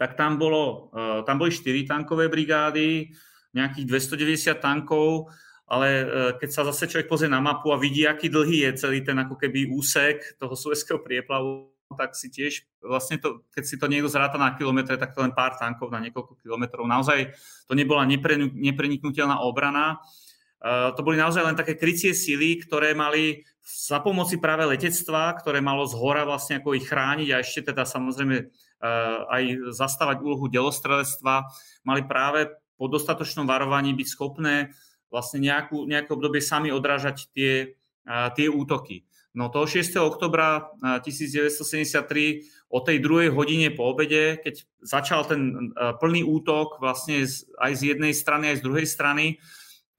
[0.00, 3.12] tak tam, bolo, e, tam boli 4 tankové brigády,
[3.52, 5.28] nejakých 290 tankov,
[5.70, 6.04] ale e,
[6.42, 9.38] keď sa zase človek pozrie na mapu a vidí, aký dlhý je celý ten ako
[9.38, 14.38] keby úsek toho Suezského prieplavu, tak si tiež, vlastne to, keď si to niekto zráta
[14.38, 16.86] na kilometre, tak to len pár tankov na niekoľko kilometrov.
[16.86, 17.34] Naozaj
[17.66, 19.98] to nebola nepreniknutelná obrana.
[20.60, 25.64] Eh, to boli naozaj len také krycie sily, ktoré mali za pomoci práve letectva, ktoré
[25.64, 30.52] malo z hora vlastne ako ich chrániť a ešte teda samozrejme eh, aj zastávať úlohu
[30.52, 31.48] delostrelectva,
[31.88, 34.72] mali práve po dostatočnom varovaní byť schopné
[35.10, 37.76] vlastne nejakú, nejaké obdobie sami odrážať tie,
[38.08, 39.04] tie útoky.
[39.30, 39.94] No toho 6.
[40.02, 47.22] oktobra 1973 o tej druhej hodine po obede, keď začal ten plný útok vlastne
[47.58, 49.38] aj z jednej strany, aj z druhej strany,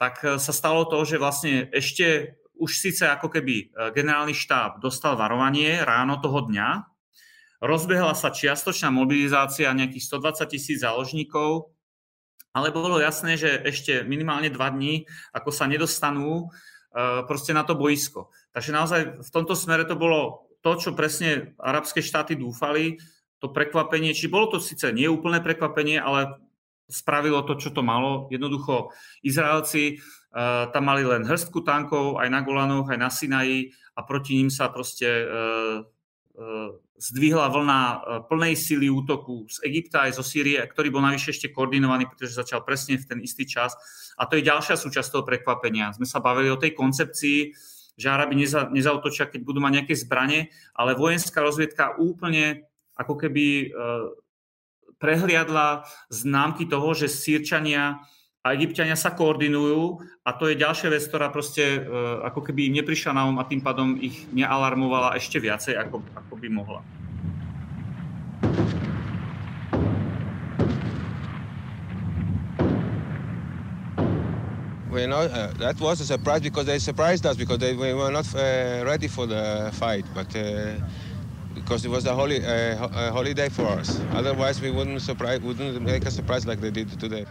[0.01, 4.81] tak e, sa stalo to, že vlastne ešte už síce ako keby e, generálny štáb
[4.81, 6.89] dostal varovanie ráno toho dňa,
[7.61, 11.69] rozbehla sa čiastočná mobilizácia nejakých 120 tisíc záložníkov,
[12.51, 17.79] ale bolo jasné, že ešte minimálne dva dní, ako sa nedostanú e, proste na to
[17.79, 18.31] boisko.
[18.51, 22.99] Takže naozaj v tomto smere to bolo to, čo presne arabské štáty dúfali,
[23.41, 26.37] to prekvapenie, či bolo to síce nie úplné prekvapenie, ale
[26.85, 28.29] spravilo to, čo to malo.
[28.29, 28.93] Jednoducho
[29.25, 34.37] Izraelci uh, tam mali len hrstku tankov aj na Golanoch, aj na Sinaji a proti
[34.37, 35.81] ním sa proste uh,
[36.97, 37.79] zdvihla vlna
[38.29, 42.61] plnej sily útoku z Egypta aj zo Sýrie, ktorý bol navyše ešte koordinovaný, pretože začal
[42.61, 43.75] presne v ten istý čas.
[44.15, 45.91] A to je ďalšia súčasť toho prekvapenia.
[45.91, 47.39] Sme sa bavili o tej koncepcii,
[47.99, 52.65] že Arabi neza, nezautočia, keď budú mať nejaké zbranie, ale vojenská rozviedka úplne
[52.95, 53.73] ako keby
[55.01, 58.05] prehliadla známky toho, že Sýrčania
[58.41, 61.61] a Egyptiania sa koordinujú a to je ďalšia vec, ktorá proste
[62.25, 66.33] ako keby im neprišla na um a tým pádom ich nealarmovala ešte viacej, ako, ako
[66.41, 66.81] by mohla.
[74.89, 78.11] We know uh, that was a surprise because they surprised us because they, we were
[78.11, 80.81] not uh, ready for the fight, but uh,
[81.53, 82.75] because it was a, holy, a
[83.13, 84.01] holiday for us.
[84.11, 87.23] Otherwise, we wouldn't surprise, wouldn't make a surprise like they did today.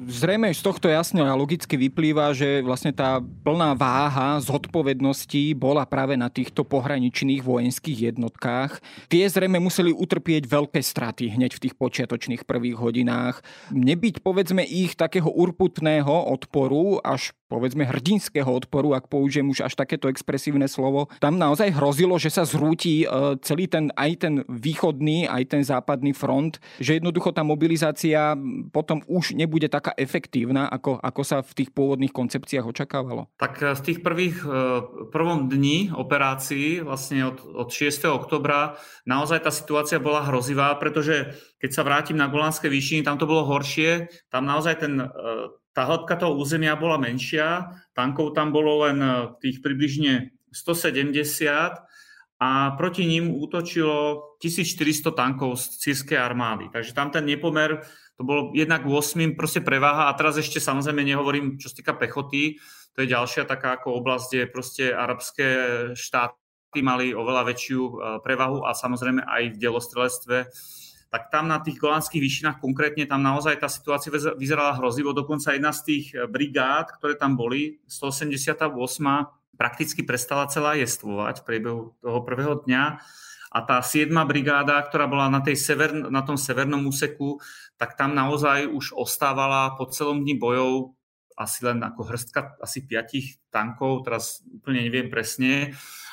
[0.00, 6.16] Zrejme z tohto jasne a logicky vyplýva, že vlastne tá plná váha zodpovedností bola práve
[6.16, 8.80] na týchto pohraničných vojenských jednotkách.
[9.12, 13.44] Tie zrejme museli utrpieť veľké straty hneď v tých počiatočných prvých hodinách.
[13.76, 20.06] Nebyť povedzme ich takého urputného odporu až povedzme hrdinského odporu, ak použijem už až takéto
[20.06, 23.06] expresívne slovo, tam naozaj hrozilo, že sa zrúti e,
[23.42, 28.38] celý ten, aj ten východný, aj ten západný front, že jednoducho tá mobilizácia
[28.70, 33.26] potom už nebude taká efektívna, ako, ako sa v tých pôvodných koncepciách očakávalo.
[33.42, 34.58] Tak e, v tých prvých, e,
[35.10, 38.06] prvom dni operácií, vlastne od, od 6.
[38.06, 43.26] oktobra, naozaj tá situácia bola hrozivá, pretože keď sa vrátim na Golánske výšiny, tam to
[43.26, 45.02] bolo horšie, tam naozaj ten
[45.70, 51.14] tá hĺbka toho územia bola menšia, tankov tam bolo len eh, tých približne 170
[52.40, 56.72] a proti ním útočilo 1400 tankov z sírskej armády.
[56.72, 57.84] Takže tam ten nepomer,
[58.16, 62.56] to bolo jednak 8, proste preváha a teraz ešte samozrejme nehovorím, čo sa týka pechoty,
[62.96, 65.46] to je ďalšia taká ako oblasť, kde proste arabské
[65.94, 67.92] štáty mali oveľa väčšiu eh,
[68.24, 70.36] prevahu a samozrejme aj v delostrelectve
[71.10, 75.10] tak tam na tých golánskych výšinách konkrétne tam naozaj tá situácia vyzerala hrozivo.
[75.10, 78.70] Dokonca jedna z tých eh, brigád, ktoré tam boli, 188
[79.58, 83.02] prakticky prestala celá jestvovať v priebehu toho prvého dňa.
[83.50, 84.14] A tá 7.
[84.30, 87.42] brigáda, ktorá bola na, tej sever, na tom severnom úseku,
[87.74, 90.94] tak tam naozaj už ostávala po celom dni bojov
[91.40, 95.72] asi len ako hrstka asi piatich tankov, teraz úplne neviem presne.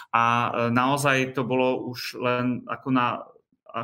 [0.10, 3.22] A eh, naozaj to bolo už len ako na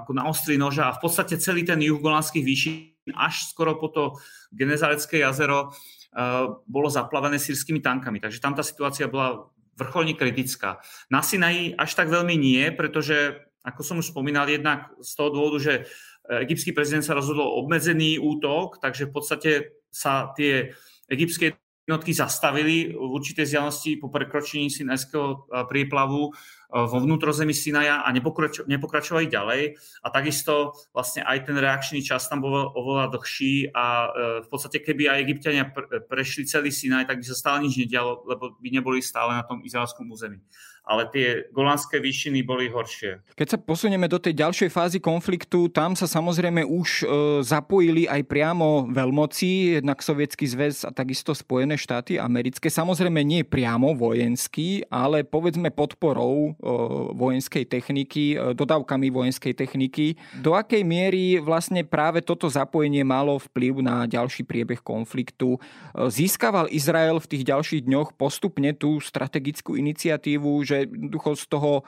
[0.02, 3.92] ako na ostrý noža a v podstate celý ten juh Golánskych výšin až skoro po
[3.92, 4.04] to
[4.50, 8.24] Genezarecké jazero uh, bolo zaplavené sírskymi tankami.
[8.24, 10.80] Takže tam tá situácia bola vrcholne kritická.
[11.10, 15.58] Na Sinaji až tak veľmi nie, pretože, ako som už spomínal, jednak z toho dôvodu,
[15.58, 19.52] že eh, egyptský prezident sa rozhodol obmedzený útok, takže v podstate
[19.90, 20.78] sa tie
[21.10, 26.32] egyptské jednotky zastavili v určitej vzdialenosti po prekročení Sinajského eh, príplavu
[26.74, 29.78] vo vnútrozemí Sinaja a nepokračo- nepokračovali ďalej.
[30.02, 34.10] A takisto vlastne aj ten reakčný čas tam bol oveľa dlhší a e,
[34.42, 35.70] v podstate keby aj egyptiania
[36.10, 39.62] prešli celý Sinaj, tak by sa stále nič nedialo, lebo by neboli stále na tom
[39.62, 40.42] izraelskom území
[40.84, 43.24] ale tie golánske výšiny boli horšie.
[43.40, 47.06] Keď sa posunieme do tej ďalšej fázy konfliktu, tam sa samozrejme už e,
[47.40, 52.68] zapojili aj priamo veľmoci, jednak Sovietský zväz a takisto Spojené štáty americké.
[52.68, 56.70] Samozrejme nie priamo vojenský, ale povedzme podporou e,
[57.16, 60.20] vojenskej techniky, e, dodávkami vojenskej techniky.
[60.44, 65.56] Do akej miery vlastne práve toto zapojenie malo vplyv na ďalší priebeh konfliktu?
[65.96, 71.84] Získaval Izrael v tých ďalších dňoch postupne tú strategickú iniciatívu, že jednoducho z toho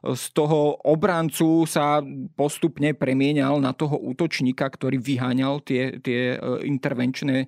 [0.00, 2.00] z toho obrancu sa
[2.32, 7.46] postupne premienial na toho útočníka, ktorý vyháňal tie, tie e, intervenčné e,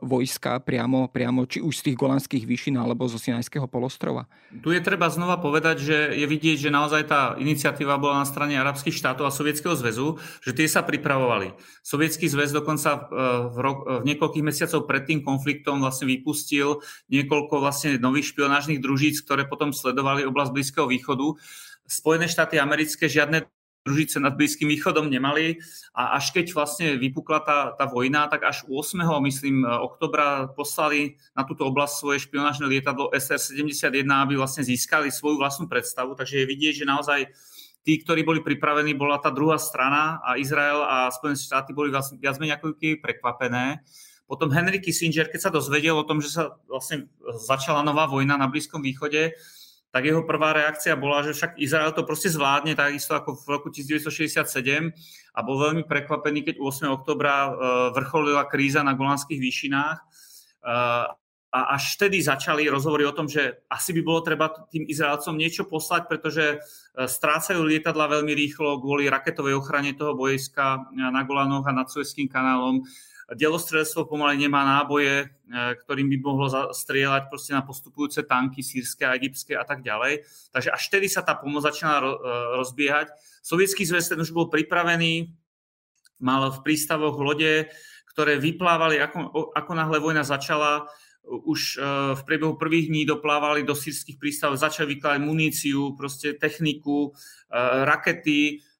[0.00, 4.24] vojska priamo, priamo či už z tých golandských výšin alebo zo Sinajského polostrova.
[4.64, 8.56] Tu je treba znova povedať, že je vidieť, že naozaj tá iniciatíva bola na strane
[8.56, 11.52] arabských štátov a Sovietskeho zväzu, že tie sa pripravovali.
[11.84, 13.00] Sovietský zväz dokonca e,
[13.52, 16.80] v, rok, v niekoľkých mesiacov pred tým konfliktom vlastne vypustil
[17.12, 21.36] niekoľko vlastne nových špionážnych družíc, ktoré potom sledovali oblasť Blízkeho východu
[21.84, 23.44] Spojené štáty americké žiadne
[23.84, 25.60] družice nad Blízkym východom nemali
[25.92, 29.04] a až keď vlastne vypukla tá, tá vojna, tak až 8.
[29.28, 35.68] myslím oktobra poslali na túto oblasť svoje špionážne lietadlo SR-71, aby vlastne získali svoju vlastnú
[35.68, 36.16] predstavu.
[36.16, 37.20] Takže je vidieť, že naozaj
[37.84, 42.36] tí, ktorí boli pripravení, bola tá druhá strana a Izrael a Spojené štáty boli viac
[42.40, 43.84] menej ako prekvapené.
[44.24, 47.12] Potom Henry Kissinger, keď sa dozvedel o tom, že sa vlastne
[47.44, 49.36] začala nová vojna na Blízkom východe,
[49.94, 53.68] tak jeho prvá reakcia bola, že však Izrael to proste zvládne, takisto ako v roku
[53.70, 54.42] 1967
[55.30, 56.90] a bol veľmi prekvapený, keď 8.
[56.90, 57.50] oktobra e,
[57.94, 60.04] vrcholila kríza na Golanských výšinách e,
[61.54, 65.62] a až vtedy začali rozhovory o tom, že asi by bolo treba tým Izraelcom niečo
[65.70, 66.56] poslať, pretože e,
[67.06, 72.82] strácajú lietadla veľmi rýchlo kvôli raketovej ochrane toho bojiska na Golanoch a nad Suezkým kanálom
[73.32, 75.26] Delostrelstvo pomaly nemá náboje, e,
[75.80, 76.46] ktorým by mohlo
[76.76, 80.28] strieľať proste na postupujúce tanky sírske egyptské a tak ďalej.
[80.52, 82.16] Takže až vtedy sa tá pomoc začala e,
[82.60, 83.08] rozbiehať.
[83.40, 85.32] Sovietský zväz ten už bol pripravený,
[86.20, 87.72] mal v prístavoch lode,
[88.12, 90.84] ktoré vyplávali, ako, ako náhle vojna začala,
[91.24, 97.16] už e, v priebehu prvých dní doplávali do sírskych prístavov, začali vykladať muníciu, proste techniku,
[97.88, 98.73] rakety, Eh,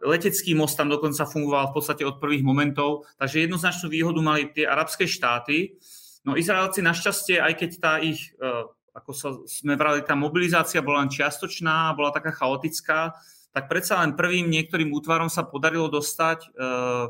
[0.00, 4.64] letecký most tam dokonca fungoval v podstate od prvých momentov, takže jednoznačnú výhodu mali tie
[4.64, 5.76] arabské štáty.
[6.24, 8.64] No Izraelci našťastie, aj keď tá ich, eh,
[8.96, 13.12] ako sa sme vrali, tá mobilizácia bola len čiastočná, bola taká chaotická,
[13.52, 17.06] tak predsa len prvým niektorým útvarom sa podarilo dostať eh,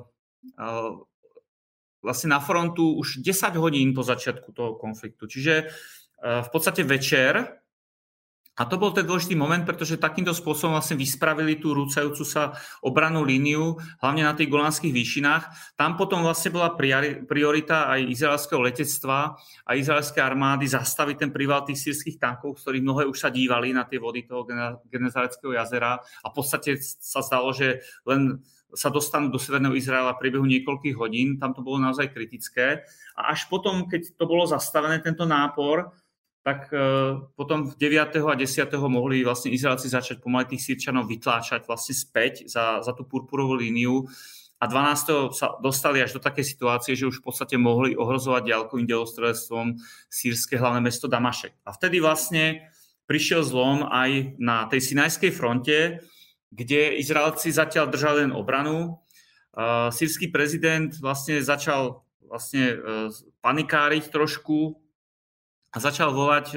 [2.05, 5.25] vlastne na frontu už 10 hodín po začiatku toho konfliktu.
[5.25, 5.73] Čiže
[6.21, 7.64] v podstate večer
[8.55, 12.55] a to bol ten dôležitý moment, pretože takýmto spôsobom vlastne vyspravili tú rúcajúcu sa
[12.87, 15.75] obranú líniu, hlavne na tých golánskych výšinách.
[15.75, 16.71] Tam potom vlastne bola
[17.27, 19.35] priorita aj izraelského letectva
[19.67, 23.75] a izraelské armády zastaviť ten príval tých sírskych tankov, z ktorých mnohé už sa dívali
[23.75, 24.47] na tie vody toho
[24.87, 28.39] Genezareckého jazera a v podstate sa zdalo, že len
[28.75, 31.39] sa dostanú do Severného Izraela v priebehu niekoľkých hodín.
[31.39, 32.83] Tam to bolo naozaj kritické.
[33.15, 35.95] A až potom, keď to bolo zastavené, tento nápor,
[36.45, 36.77] tak e,
[37.41, 38.21] potom v 9.
[38.21, 38.69] a 10.
[38.93, 44.05] mohli vlastne Izraelci začať pomaly tých Sýrčanov vytláčať vlastne späť za, za tú purpurovú líniu
[44.61, 45.33] a 12.
[45.33, 49.81] sa dostali až do takej situácie, že už v podstate mohli ohrozovať ďalkovým delostrelstvom
[50.13, 51.53] sírske hlavné mesto Damašek.
[51.65, 52.69] A vtedy vlastne
[53.05, 56.01] prišiel zlom aj na tej Sinajskej fronte,
[56.53, 59.05] kde Izraelci zatiaľ držali len obranu.
[59.93, 62.77] Sírsky prezident vlastne začal vlastne e,
[63.45, 64.84] panikáriť trošku,
[65.75, 66.57] a začal volať e,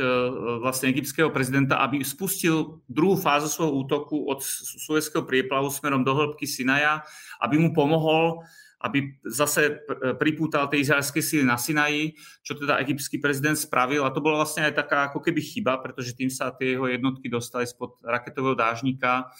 [0.61, 4.45] vlastne egyptského prezidenta, aby spustil druhú fázu svojho útoku od
[4.86, 7.01] Suezského prieplavu smerom do hĺbky Sinaja,
[7.41, 8.45] aby mu pomohol,
[8.78, 9.82] aby zase
[10.22, 12.13] pripútal tie izraelské síly na Sinaji,
[12.45, 14.05] čo teda egyptský prezident spravil.
[14.05, 17.26] A to bola vlastne aj taká ako keby chyba, pretože tým sa tie jeho jednotky
[17.26, 19.34] dostali spod raketového dážnika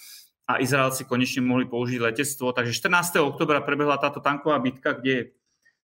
[0.48, 2.50] a Izraelci konečne mohli použiť letectvo.
[2.50, 3.22] Takže 14.
[3.22, 5.38] oktobra prebehla táto tanková bitka, kde,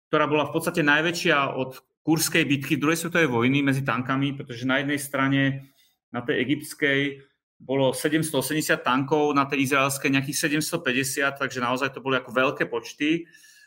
[0.10, 4.84] ktorá bola v podstate najväčšia od kurskej bitky druhej svetovej vojny medzi tankami, pretože na
[4.84, 5.72] jednej strane
[6.12, 7.24] na tej egyptskej
[7.64, 13.24] bolo 780 tankov, na tej izraelskej nejakých 750, takže naozaj to boli ako veľké počty.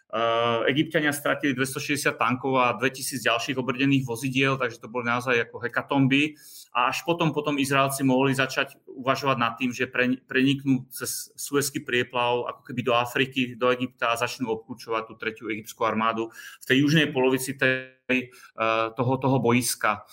[0.07, 5.59] Uh, Egyptiania stratili 260 tankov a 2000 ďalších obrdených vozidiel, takže to boli naozaj ako
[5.59, 6.39] hekatomby.
[6.71, 9.91] A až potom, potom Izraelci mohli začať uvažovať nad tým, že
[10.31, 15.51] preniknú cez Suezký prieplav ako keby do Afriky, do Egypta a začnú obklúčovať tú tretiu
[15.51, 16.31] egyptskú armádu
[16.63, 20.07] v tej južnej polovici tej, uh, toho, toho boiska.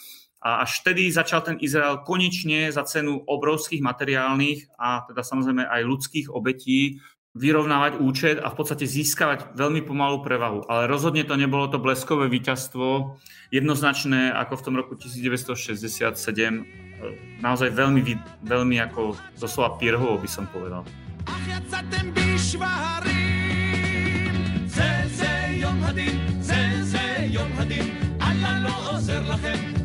[0.43, 5.81] A až vtedy začal ten Izrael konečne za cenu obrovských materiálnych a teda samozrejme aj
[5.87, 6.99] ľudských obetí
[7.38, 10.66] vyrovnávať účet a v podstate získavať veľmi pomalú prevahu.
[10.66, 13.14] Ale rozhodne to nebolo to bleskové víťazstvo,
[13.54, 18.02] jednoznačné ako v tom roku 1967, naozaj veľmi,
[18.42, 20.82] veľmi ako doslova pirhovo by som povedal.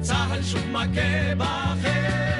[0.03, 2.36] צה"ל שוב מכה בכם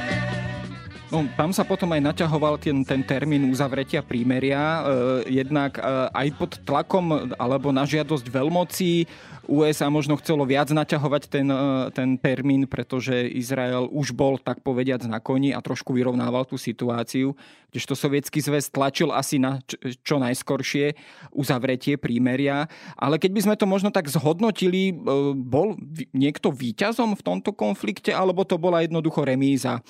[1.09, 5.83] No, tam sa potom aj naťahoval ten, ten termín uzavretia prímeria, e, jednak e,
[6.13, 9.09] aj pod tlakom alebo na žiadosť veľmocí
[9.49, 15.01] USA možno chcelo viac naťahovať ten, e, ten termín, pretože Izrael už bol, tak povediac,
[15.09, 17.33] na koni a trošku vyrovnával tú situáciu,
[17.73, 19.65] kdežto sovietský zväz tlačil asi na
[20.05, 20.93] čo najskoršie
[21.33, 22.69] uzavretie prímeria.
[23.01, 24.95] Ale keď by sme to možno tak zhodnotili, e,
[25.33, 25.81] bol
[26.13, 29.81] niekto výťazom v tomto konflikte, alebo to bola jednoducho remíza?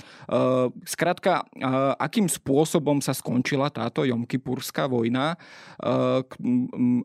[0.87, 1.67] Skrátka, e,
[1.99, 5.35] akým spôsobom sa skončila táto Jomkypurská vojna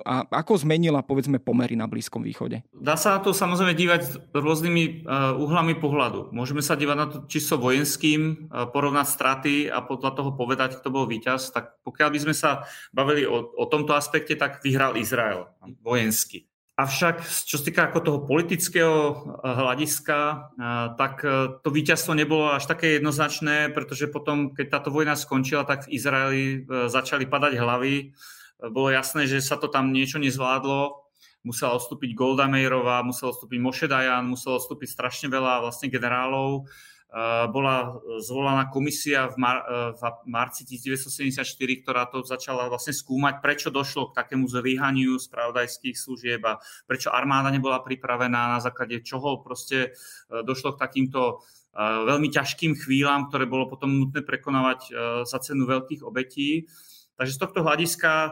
[0.04, 2.43] a ako zmenila, povedzme, pomery na Blízkom východe?
[2.44, 2.68] Východe?
[2.76, 5.08] Dá sa na to samozrejme dívať rôznymi
[5.40, 6.36] uhlami pohľadu.
[6.36, 11.08] Môžeme sa dívať na to čisto vojenským, porovnať straty a podľa toho povedať, kto bol
[11.08, 11.56] víťaz.
[11.56, 15.48] Tak pokiaľ by sme sa bavili o, o tomto aspekte, tak vyhral Izrael
[15.80, 16.48] vojensky.
[16.74, 18.98] Avšak, čo sa týka ako toho politického
[19.46, 20.50] hľadiska,
[20.98, 25.86] tak e, to víťazstvo nebolo až také jednoznačné, pretože potom, keď táto vojna skončila, tak
[25.86, 28.18] v Izraeli e, začali padať hlavy.
[28.74, 31.03] Bolo jasné, že sa to tam niečo nezvládlo
[31.44, 36.66] musela odstúpiť Golda Meirová, musel odstúpiť Moshe Dayan, muselo odstúpiť strašne veľa vlastne generálov.
[37.54, 39.62] Bola zvolaná komisia v, mar-
[39.94, 41.46] v marci 1974,
[41.86, 46.58] ktorá to začala vlastne skúmať, prečo došlo k takému zlyhaniu spravodajských služieb a
[46.90, 49.94] prečo armáda nebola pripravená, na základe čoho proste
[50.26, 51.46] došlo k takýmto
[51.78, 54.90] veľmi ťažkým chvíľam, ktoré bolo potom nutné prekonávať
[55.30, 56.66] za cenu veľkých obetí.
[57.14, 58.30] Takže z tohto hľadiska e,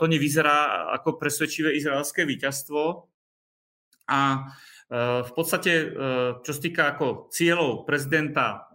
[0.00, 3.08] to nevyzerá ako presvedčivé izraelské víťazstvo.
[4.08, 4.40] A e,
[5.22, 5.86] v podstate, e,
[6.40, 8.68] čo sa týka ako cieľov prezidenta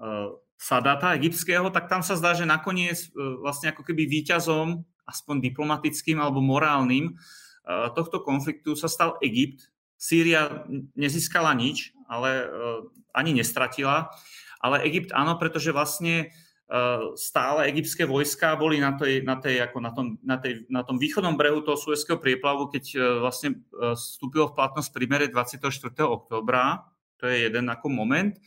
[0.59, 6.43] Sadata egyptského, tak tam sa zdá, že nakoniec vlastne ako keby víťazom, aspoň diplomatickým alebo
[6.43, 7.15] morálnym,
[7.95, 9.71] tohto konfliktu sa stal Egypt.
[9.95, 10.67] Sýria
[10.99, 12.51] nezískala nič, ale
[13.15, 14.11] ani nestratila.
[14.59, 16.35] Ale Egypt áno, pretože vlastne
[17.17, 21.01] stále egyptské vojska boli na, tej, na, tej, ako na, tom, na, tej, na tom
[21.01, 25.65] východnom brehu toho Suezského prieplavu, keď eh, vlastne eh, vstúpilo v platnosť primere 24.
[26.05, 26.85] oktobra.
[27.19, 28.37] To je jeden ako moment.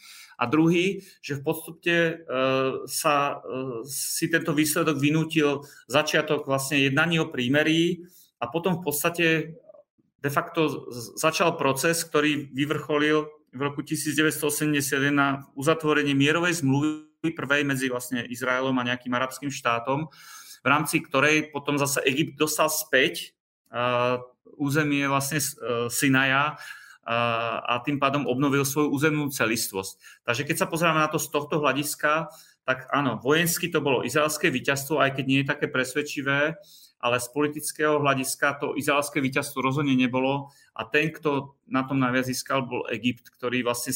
[0.41, 2.25] A druhý, že v podstate
[2.89, 3.45] sa
[3.85, 8.09] si tento výsledok vynútil začiatok vlastne jednaní o prímerí
[8.41, 9.27] a potom v podstate
[10.18, 10.89] de facto
[11.20, 18.75] začal proces, ktorý vyvrcholil v roku 1981 na uzatvorenie mierovej zmluvy prvej medzi vlastne Izraelom
[18.83, 20.11] a nejakým arabským štátom,
[20.62, 23.39] v rámci ktorej potom zase Egypt dostal späť
[23.70, 24.18] uh,
[24.59, 30.27] územie vlastne uh, Sinaja uh, a tým pádom obnovil svoju územnú celistvosť.
[30.27, 32.27] Takže keď sa pozrieme na to z tohto hľadiska,
[32.66, 36.59] tak áno, vojensky to bolo izraelské víťazstvo, aj keď nie je také presvedčivé,
[37.03, 42.31] ale z politického hľadiska to izraelské víťazstvo rozhodne nebolo a ten, kto na tom najviac
[42.31, 43.91] získal, bol Egypt, ktorý vlastne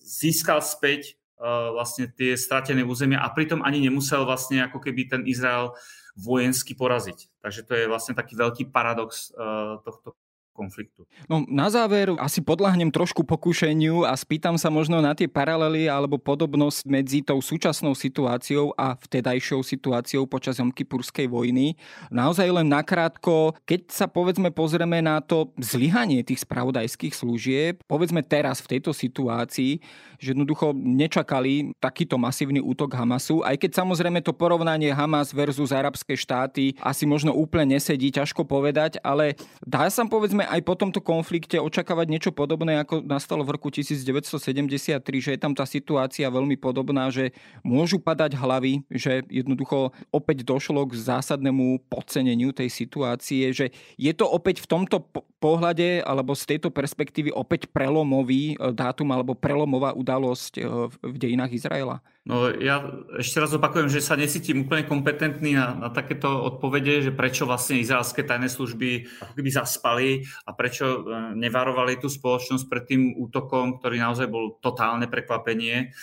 [0.00, 5.22] získal späť Eh, vlastne tie stratené územia a pritom ani nemusel vlastne ako keby ten
[5.28, 5.76] Izrael
[6.16, 7.28] vojensky poraziť.
[7.44, 10.16] Takže to je vlastne taký veľký paradox eh, tohto
[10.56, 11.04] konfliktu.
[11.28, 16.16] No na záver asi podľahnem trošku pokušeniu a spýtam sa možno na tie paralely alebo
[16.16, 21.76] podobnosť medzi tou súčasnou situáciou a vtedajšou situáciou počas Jomkypurskej vojny.
[22.08, 28.64] Naozaj len nakrátko, keď sa povedzme pozrieme na to zlyhanie tých spravodajských služieb, povedzme teraz
[28.64, 29.84] v tejto situácii,
[30.16, 36.14] že jednoducho nečakali takýto masívny útok Hamasu, aj keď samozrejme to porovnanie Hamas versus arabské
[36.14, 39.34] štáty asi možno úplne nesedí, ťažko povedať, ale
[39.66, 45.02] dá sa povedzme aj po tomto konflikte očakávať niečo podobné, ako nastalo v roku 1973,
[45.18, 47.34] že je tam tá situácia veľmi podobná, že
[47.66, 54.24] môžu padať hlavy, že jednoducho opäť došlo k zásadnému podceneniu tej situácie, že je to
[54.24, 55.02] opäť v tomto
[55.42, 60.62] pohľade alebo z tejto perspektívy opäť prelomový e, dátum alebo prelomová udalosť e,
[61.02, 61.98] v dejinách Izraela?
[62.26, 62.82] No ja
[63.22, 67.78] ešte raz opakujem, že sa necítim úplne kompetentný na, na takéto odpovede, že prečo vlastne
[67.78, 69.06] izraelské tajné služby
[69.38, 75.06] keby zaspali a prečo e, nevarovali tú spoločnosť pred tým útokom, ktorý naozaj bol totálne
[75.06, 75.94] prekvapenie.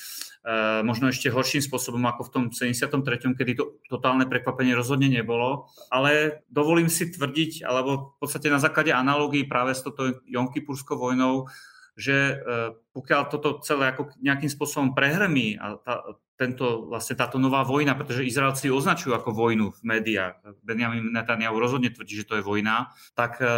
[0.47, 0.53] E,
[0.87, 5.67] možno ešte horším spôsobom ako v tom 73., kedy to totálne prekvapenie rozhodne nebolo.
[5.91, 11.51] Ale dovolím si tvrdiť, alebo v podstate na základe analógií práve s touto Jonkypurskou vojnou,
[11.93, 12.35] že e,
[12.93, 16.01] pokiaľ toto celé ako nejakým spôsobom prehrmí a tá,
[16.33, 21.93] tento, vlastne táto nová vojna, pretože Izraelci označujú ako vojnu v médiách, Benjamin Netanyahu rozhodne
[21.93, 23.49] tvrdí, že to je vojna, tak e, e,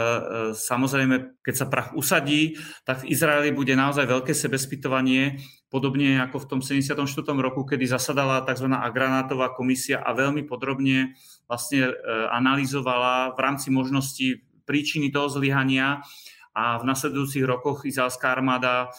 [0.51, 5.39] samozrejme, keď sa prach usadí, tak v Izraeli bude naozaj veľké sebespytovanie,
[5.71, 6.99] podobne ako v tom 74.
[7.39, 8.67] roku, kedy zasadala tzv.
[8.67, 11.15] agranátová komisia a veľmi podrobne
[11.47, 11.91] vlastne
[12.31, 16.01] analyzovala v rámci možností príčiny toho zlyhania
[16.56, 18.95] a v nasledujúcich rokoch izraelská armáda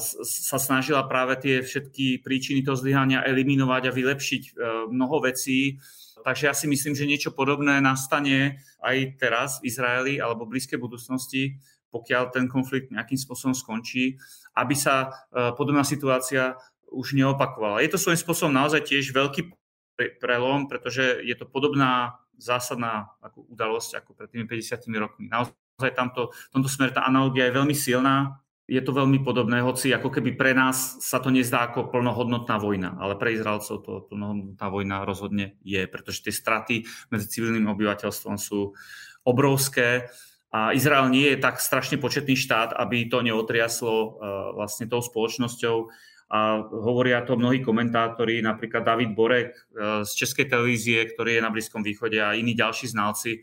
[0.00, 4.50] sa snažila práve tie všetky príčiny toho zlyhania eliminovať a vylepšiť e,
[4.88, 5.76] mnoho vecí.
[6.22, 10.80] Takže ja si myslím, že niečo podobné nastane aj teraz v Izraeli alebo v blízkej
[10.80, 11.60] budúcnosti,
[11.92, 14.16] pokiaľ ten konflikt nejakým spôsobom skončí,
[14.56, 16.56] aby sa e, podobná situácia
[16.88, 17.84] už neopakovala.
[17.84, 19.50] Je to svojím spôsobom naozaj tiež veľký
[20.22, 25.28] prelom, pretože je to podobná zásadná udalosť ako pred tými 50 rokmi.
[25.28, 28.36] Naozaj naozaj tamto, v tomto smere tá analogia je veľmi silná.
[28.68, 32.94] Je to veľmi podobné, hoci ako keby pre nás sa to nezdá ako plnohodnotná vojna,
[33.02, 38.76] ale pre Izraelcov to plnohodnotná vojna rozhodne je, pretože tie straty medzi civilným obyvateľstvom sú
[39.26, 40.06] obrovské
[40.54, 44.10] a Izrael nie je tak strašne početný štát, aby to neotriaslo uh,
[44.54, 45.76] vlastne tou spoločnosťou
[46.30, 51.50] a hovoria to mnohí komentátori, napríklad David Borek uh, z Českej televízie, ktorý je na
[51.50, 53.42] Blízkom východe a iní ďalší znalci,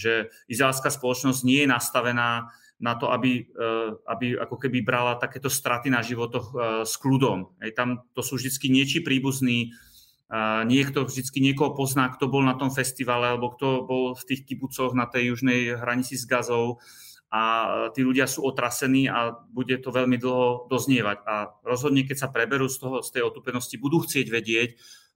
[0.00, 2.48] že izraelská spoločnosť nie je nastavená
[2.80, 6.56] na to, aby, eh, aby ako keby brala takéto straty na životoch eh,
[6.88, 7.60] s kľudom.
[7.60, 9.76] Hej, tam to sú vždy niečí príbuzní,
[10.62, 14.94] niekto vždy niekoho pozná, kto bol na tom festivale alebo kto bol v tých kibucoch
[14.94, 16.78] na tej južnej hranici s Gazou
[17.30, 17.42] a
[17.94, 21.18] tí ľudia sú otrasení a bude to veľmi dlho doznievať.
[21.26, 24.70] A rozhodne, keď sa preberú z, toho, z tej otúpenosti, budú chcieť vedieť,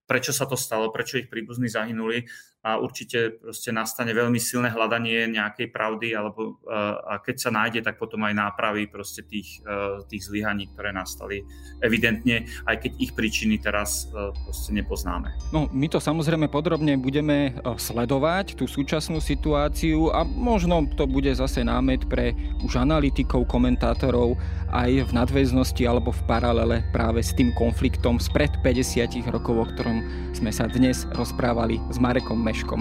[0.05, 2.29] prečo sa to stalo, prečo ich príbuzní zahynuli
[2.65, 6.65] a určite proste nastane veľmi silné hľadanie nejakej pravdy alebo
[7.05, 9.61] a keď sa nájde, tak potom aj nápravy proste tých,
[10.09, 11.45] tých zlyhaní, ktoré nastali
[11.85, 14.09] evidentne, aj keď ich príčiny teraz
[14.49, 15.29] proste nepoznáme.
[15.53, 21.61] No, my to samozrejme podrobne budeme sledovať, tú súčasnú situáciu a možno to bude zase
[21.61, 22.33] námet pre
[22.65, 24.41] už analytikov, komentátorov
[24.73, 29.94] aj v nadväznosti alebo v paralele práve s tým konfliktom spred 50 rokov, o ktorom
[30.33, 32.81] sme sa dnes rozprávali s Marekom Meškom.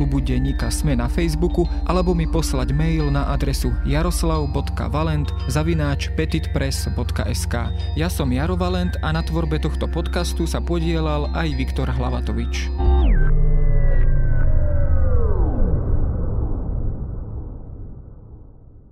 [0.00, 7.54] klubu denníka Sme na Facebooku alebo mi poslať mail na adresu jaroslav.valent zavináč petitpress.sk
[8.00, 12.72] Ja som Jaro Valent a na tvorbe tohto podcastu sa podielal aj Viktor Hlavatovič.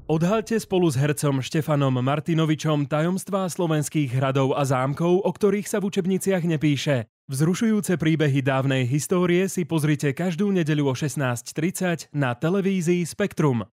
[0.09, 5.89] Odhalte spolu s hercom Štefanom Martinovičom tajomstvá slovenských hradov a zámkov, o ktorých sa v
[5.89, 7.18] učebniciach nepíše.
[7.29, 13.69] Vzrušujúce príbehy dávnej histórie si pozrite každú nedeľu o 16.30 na televízii Spektrum.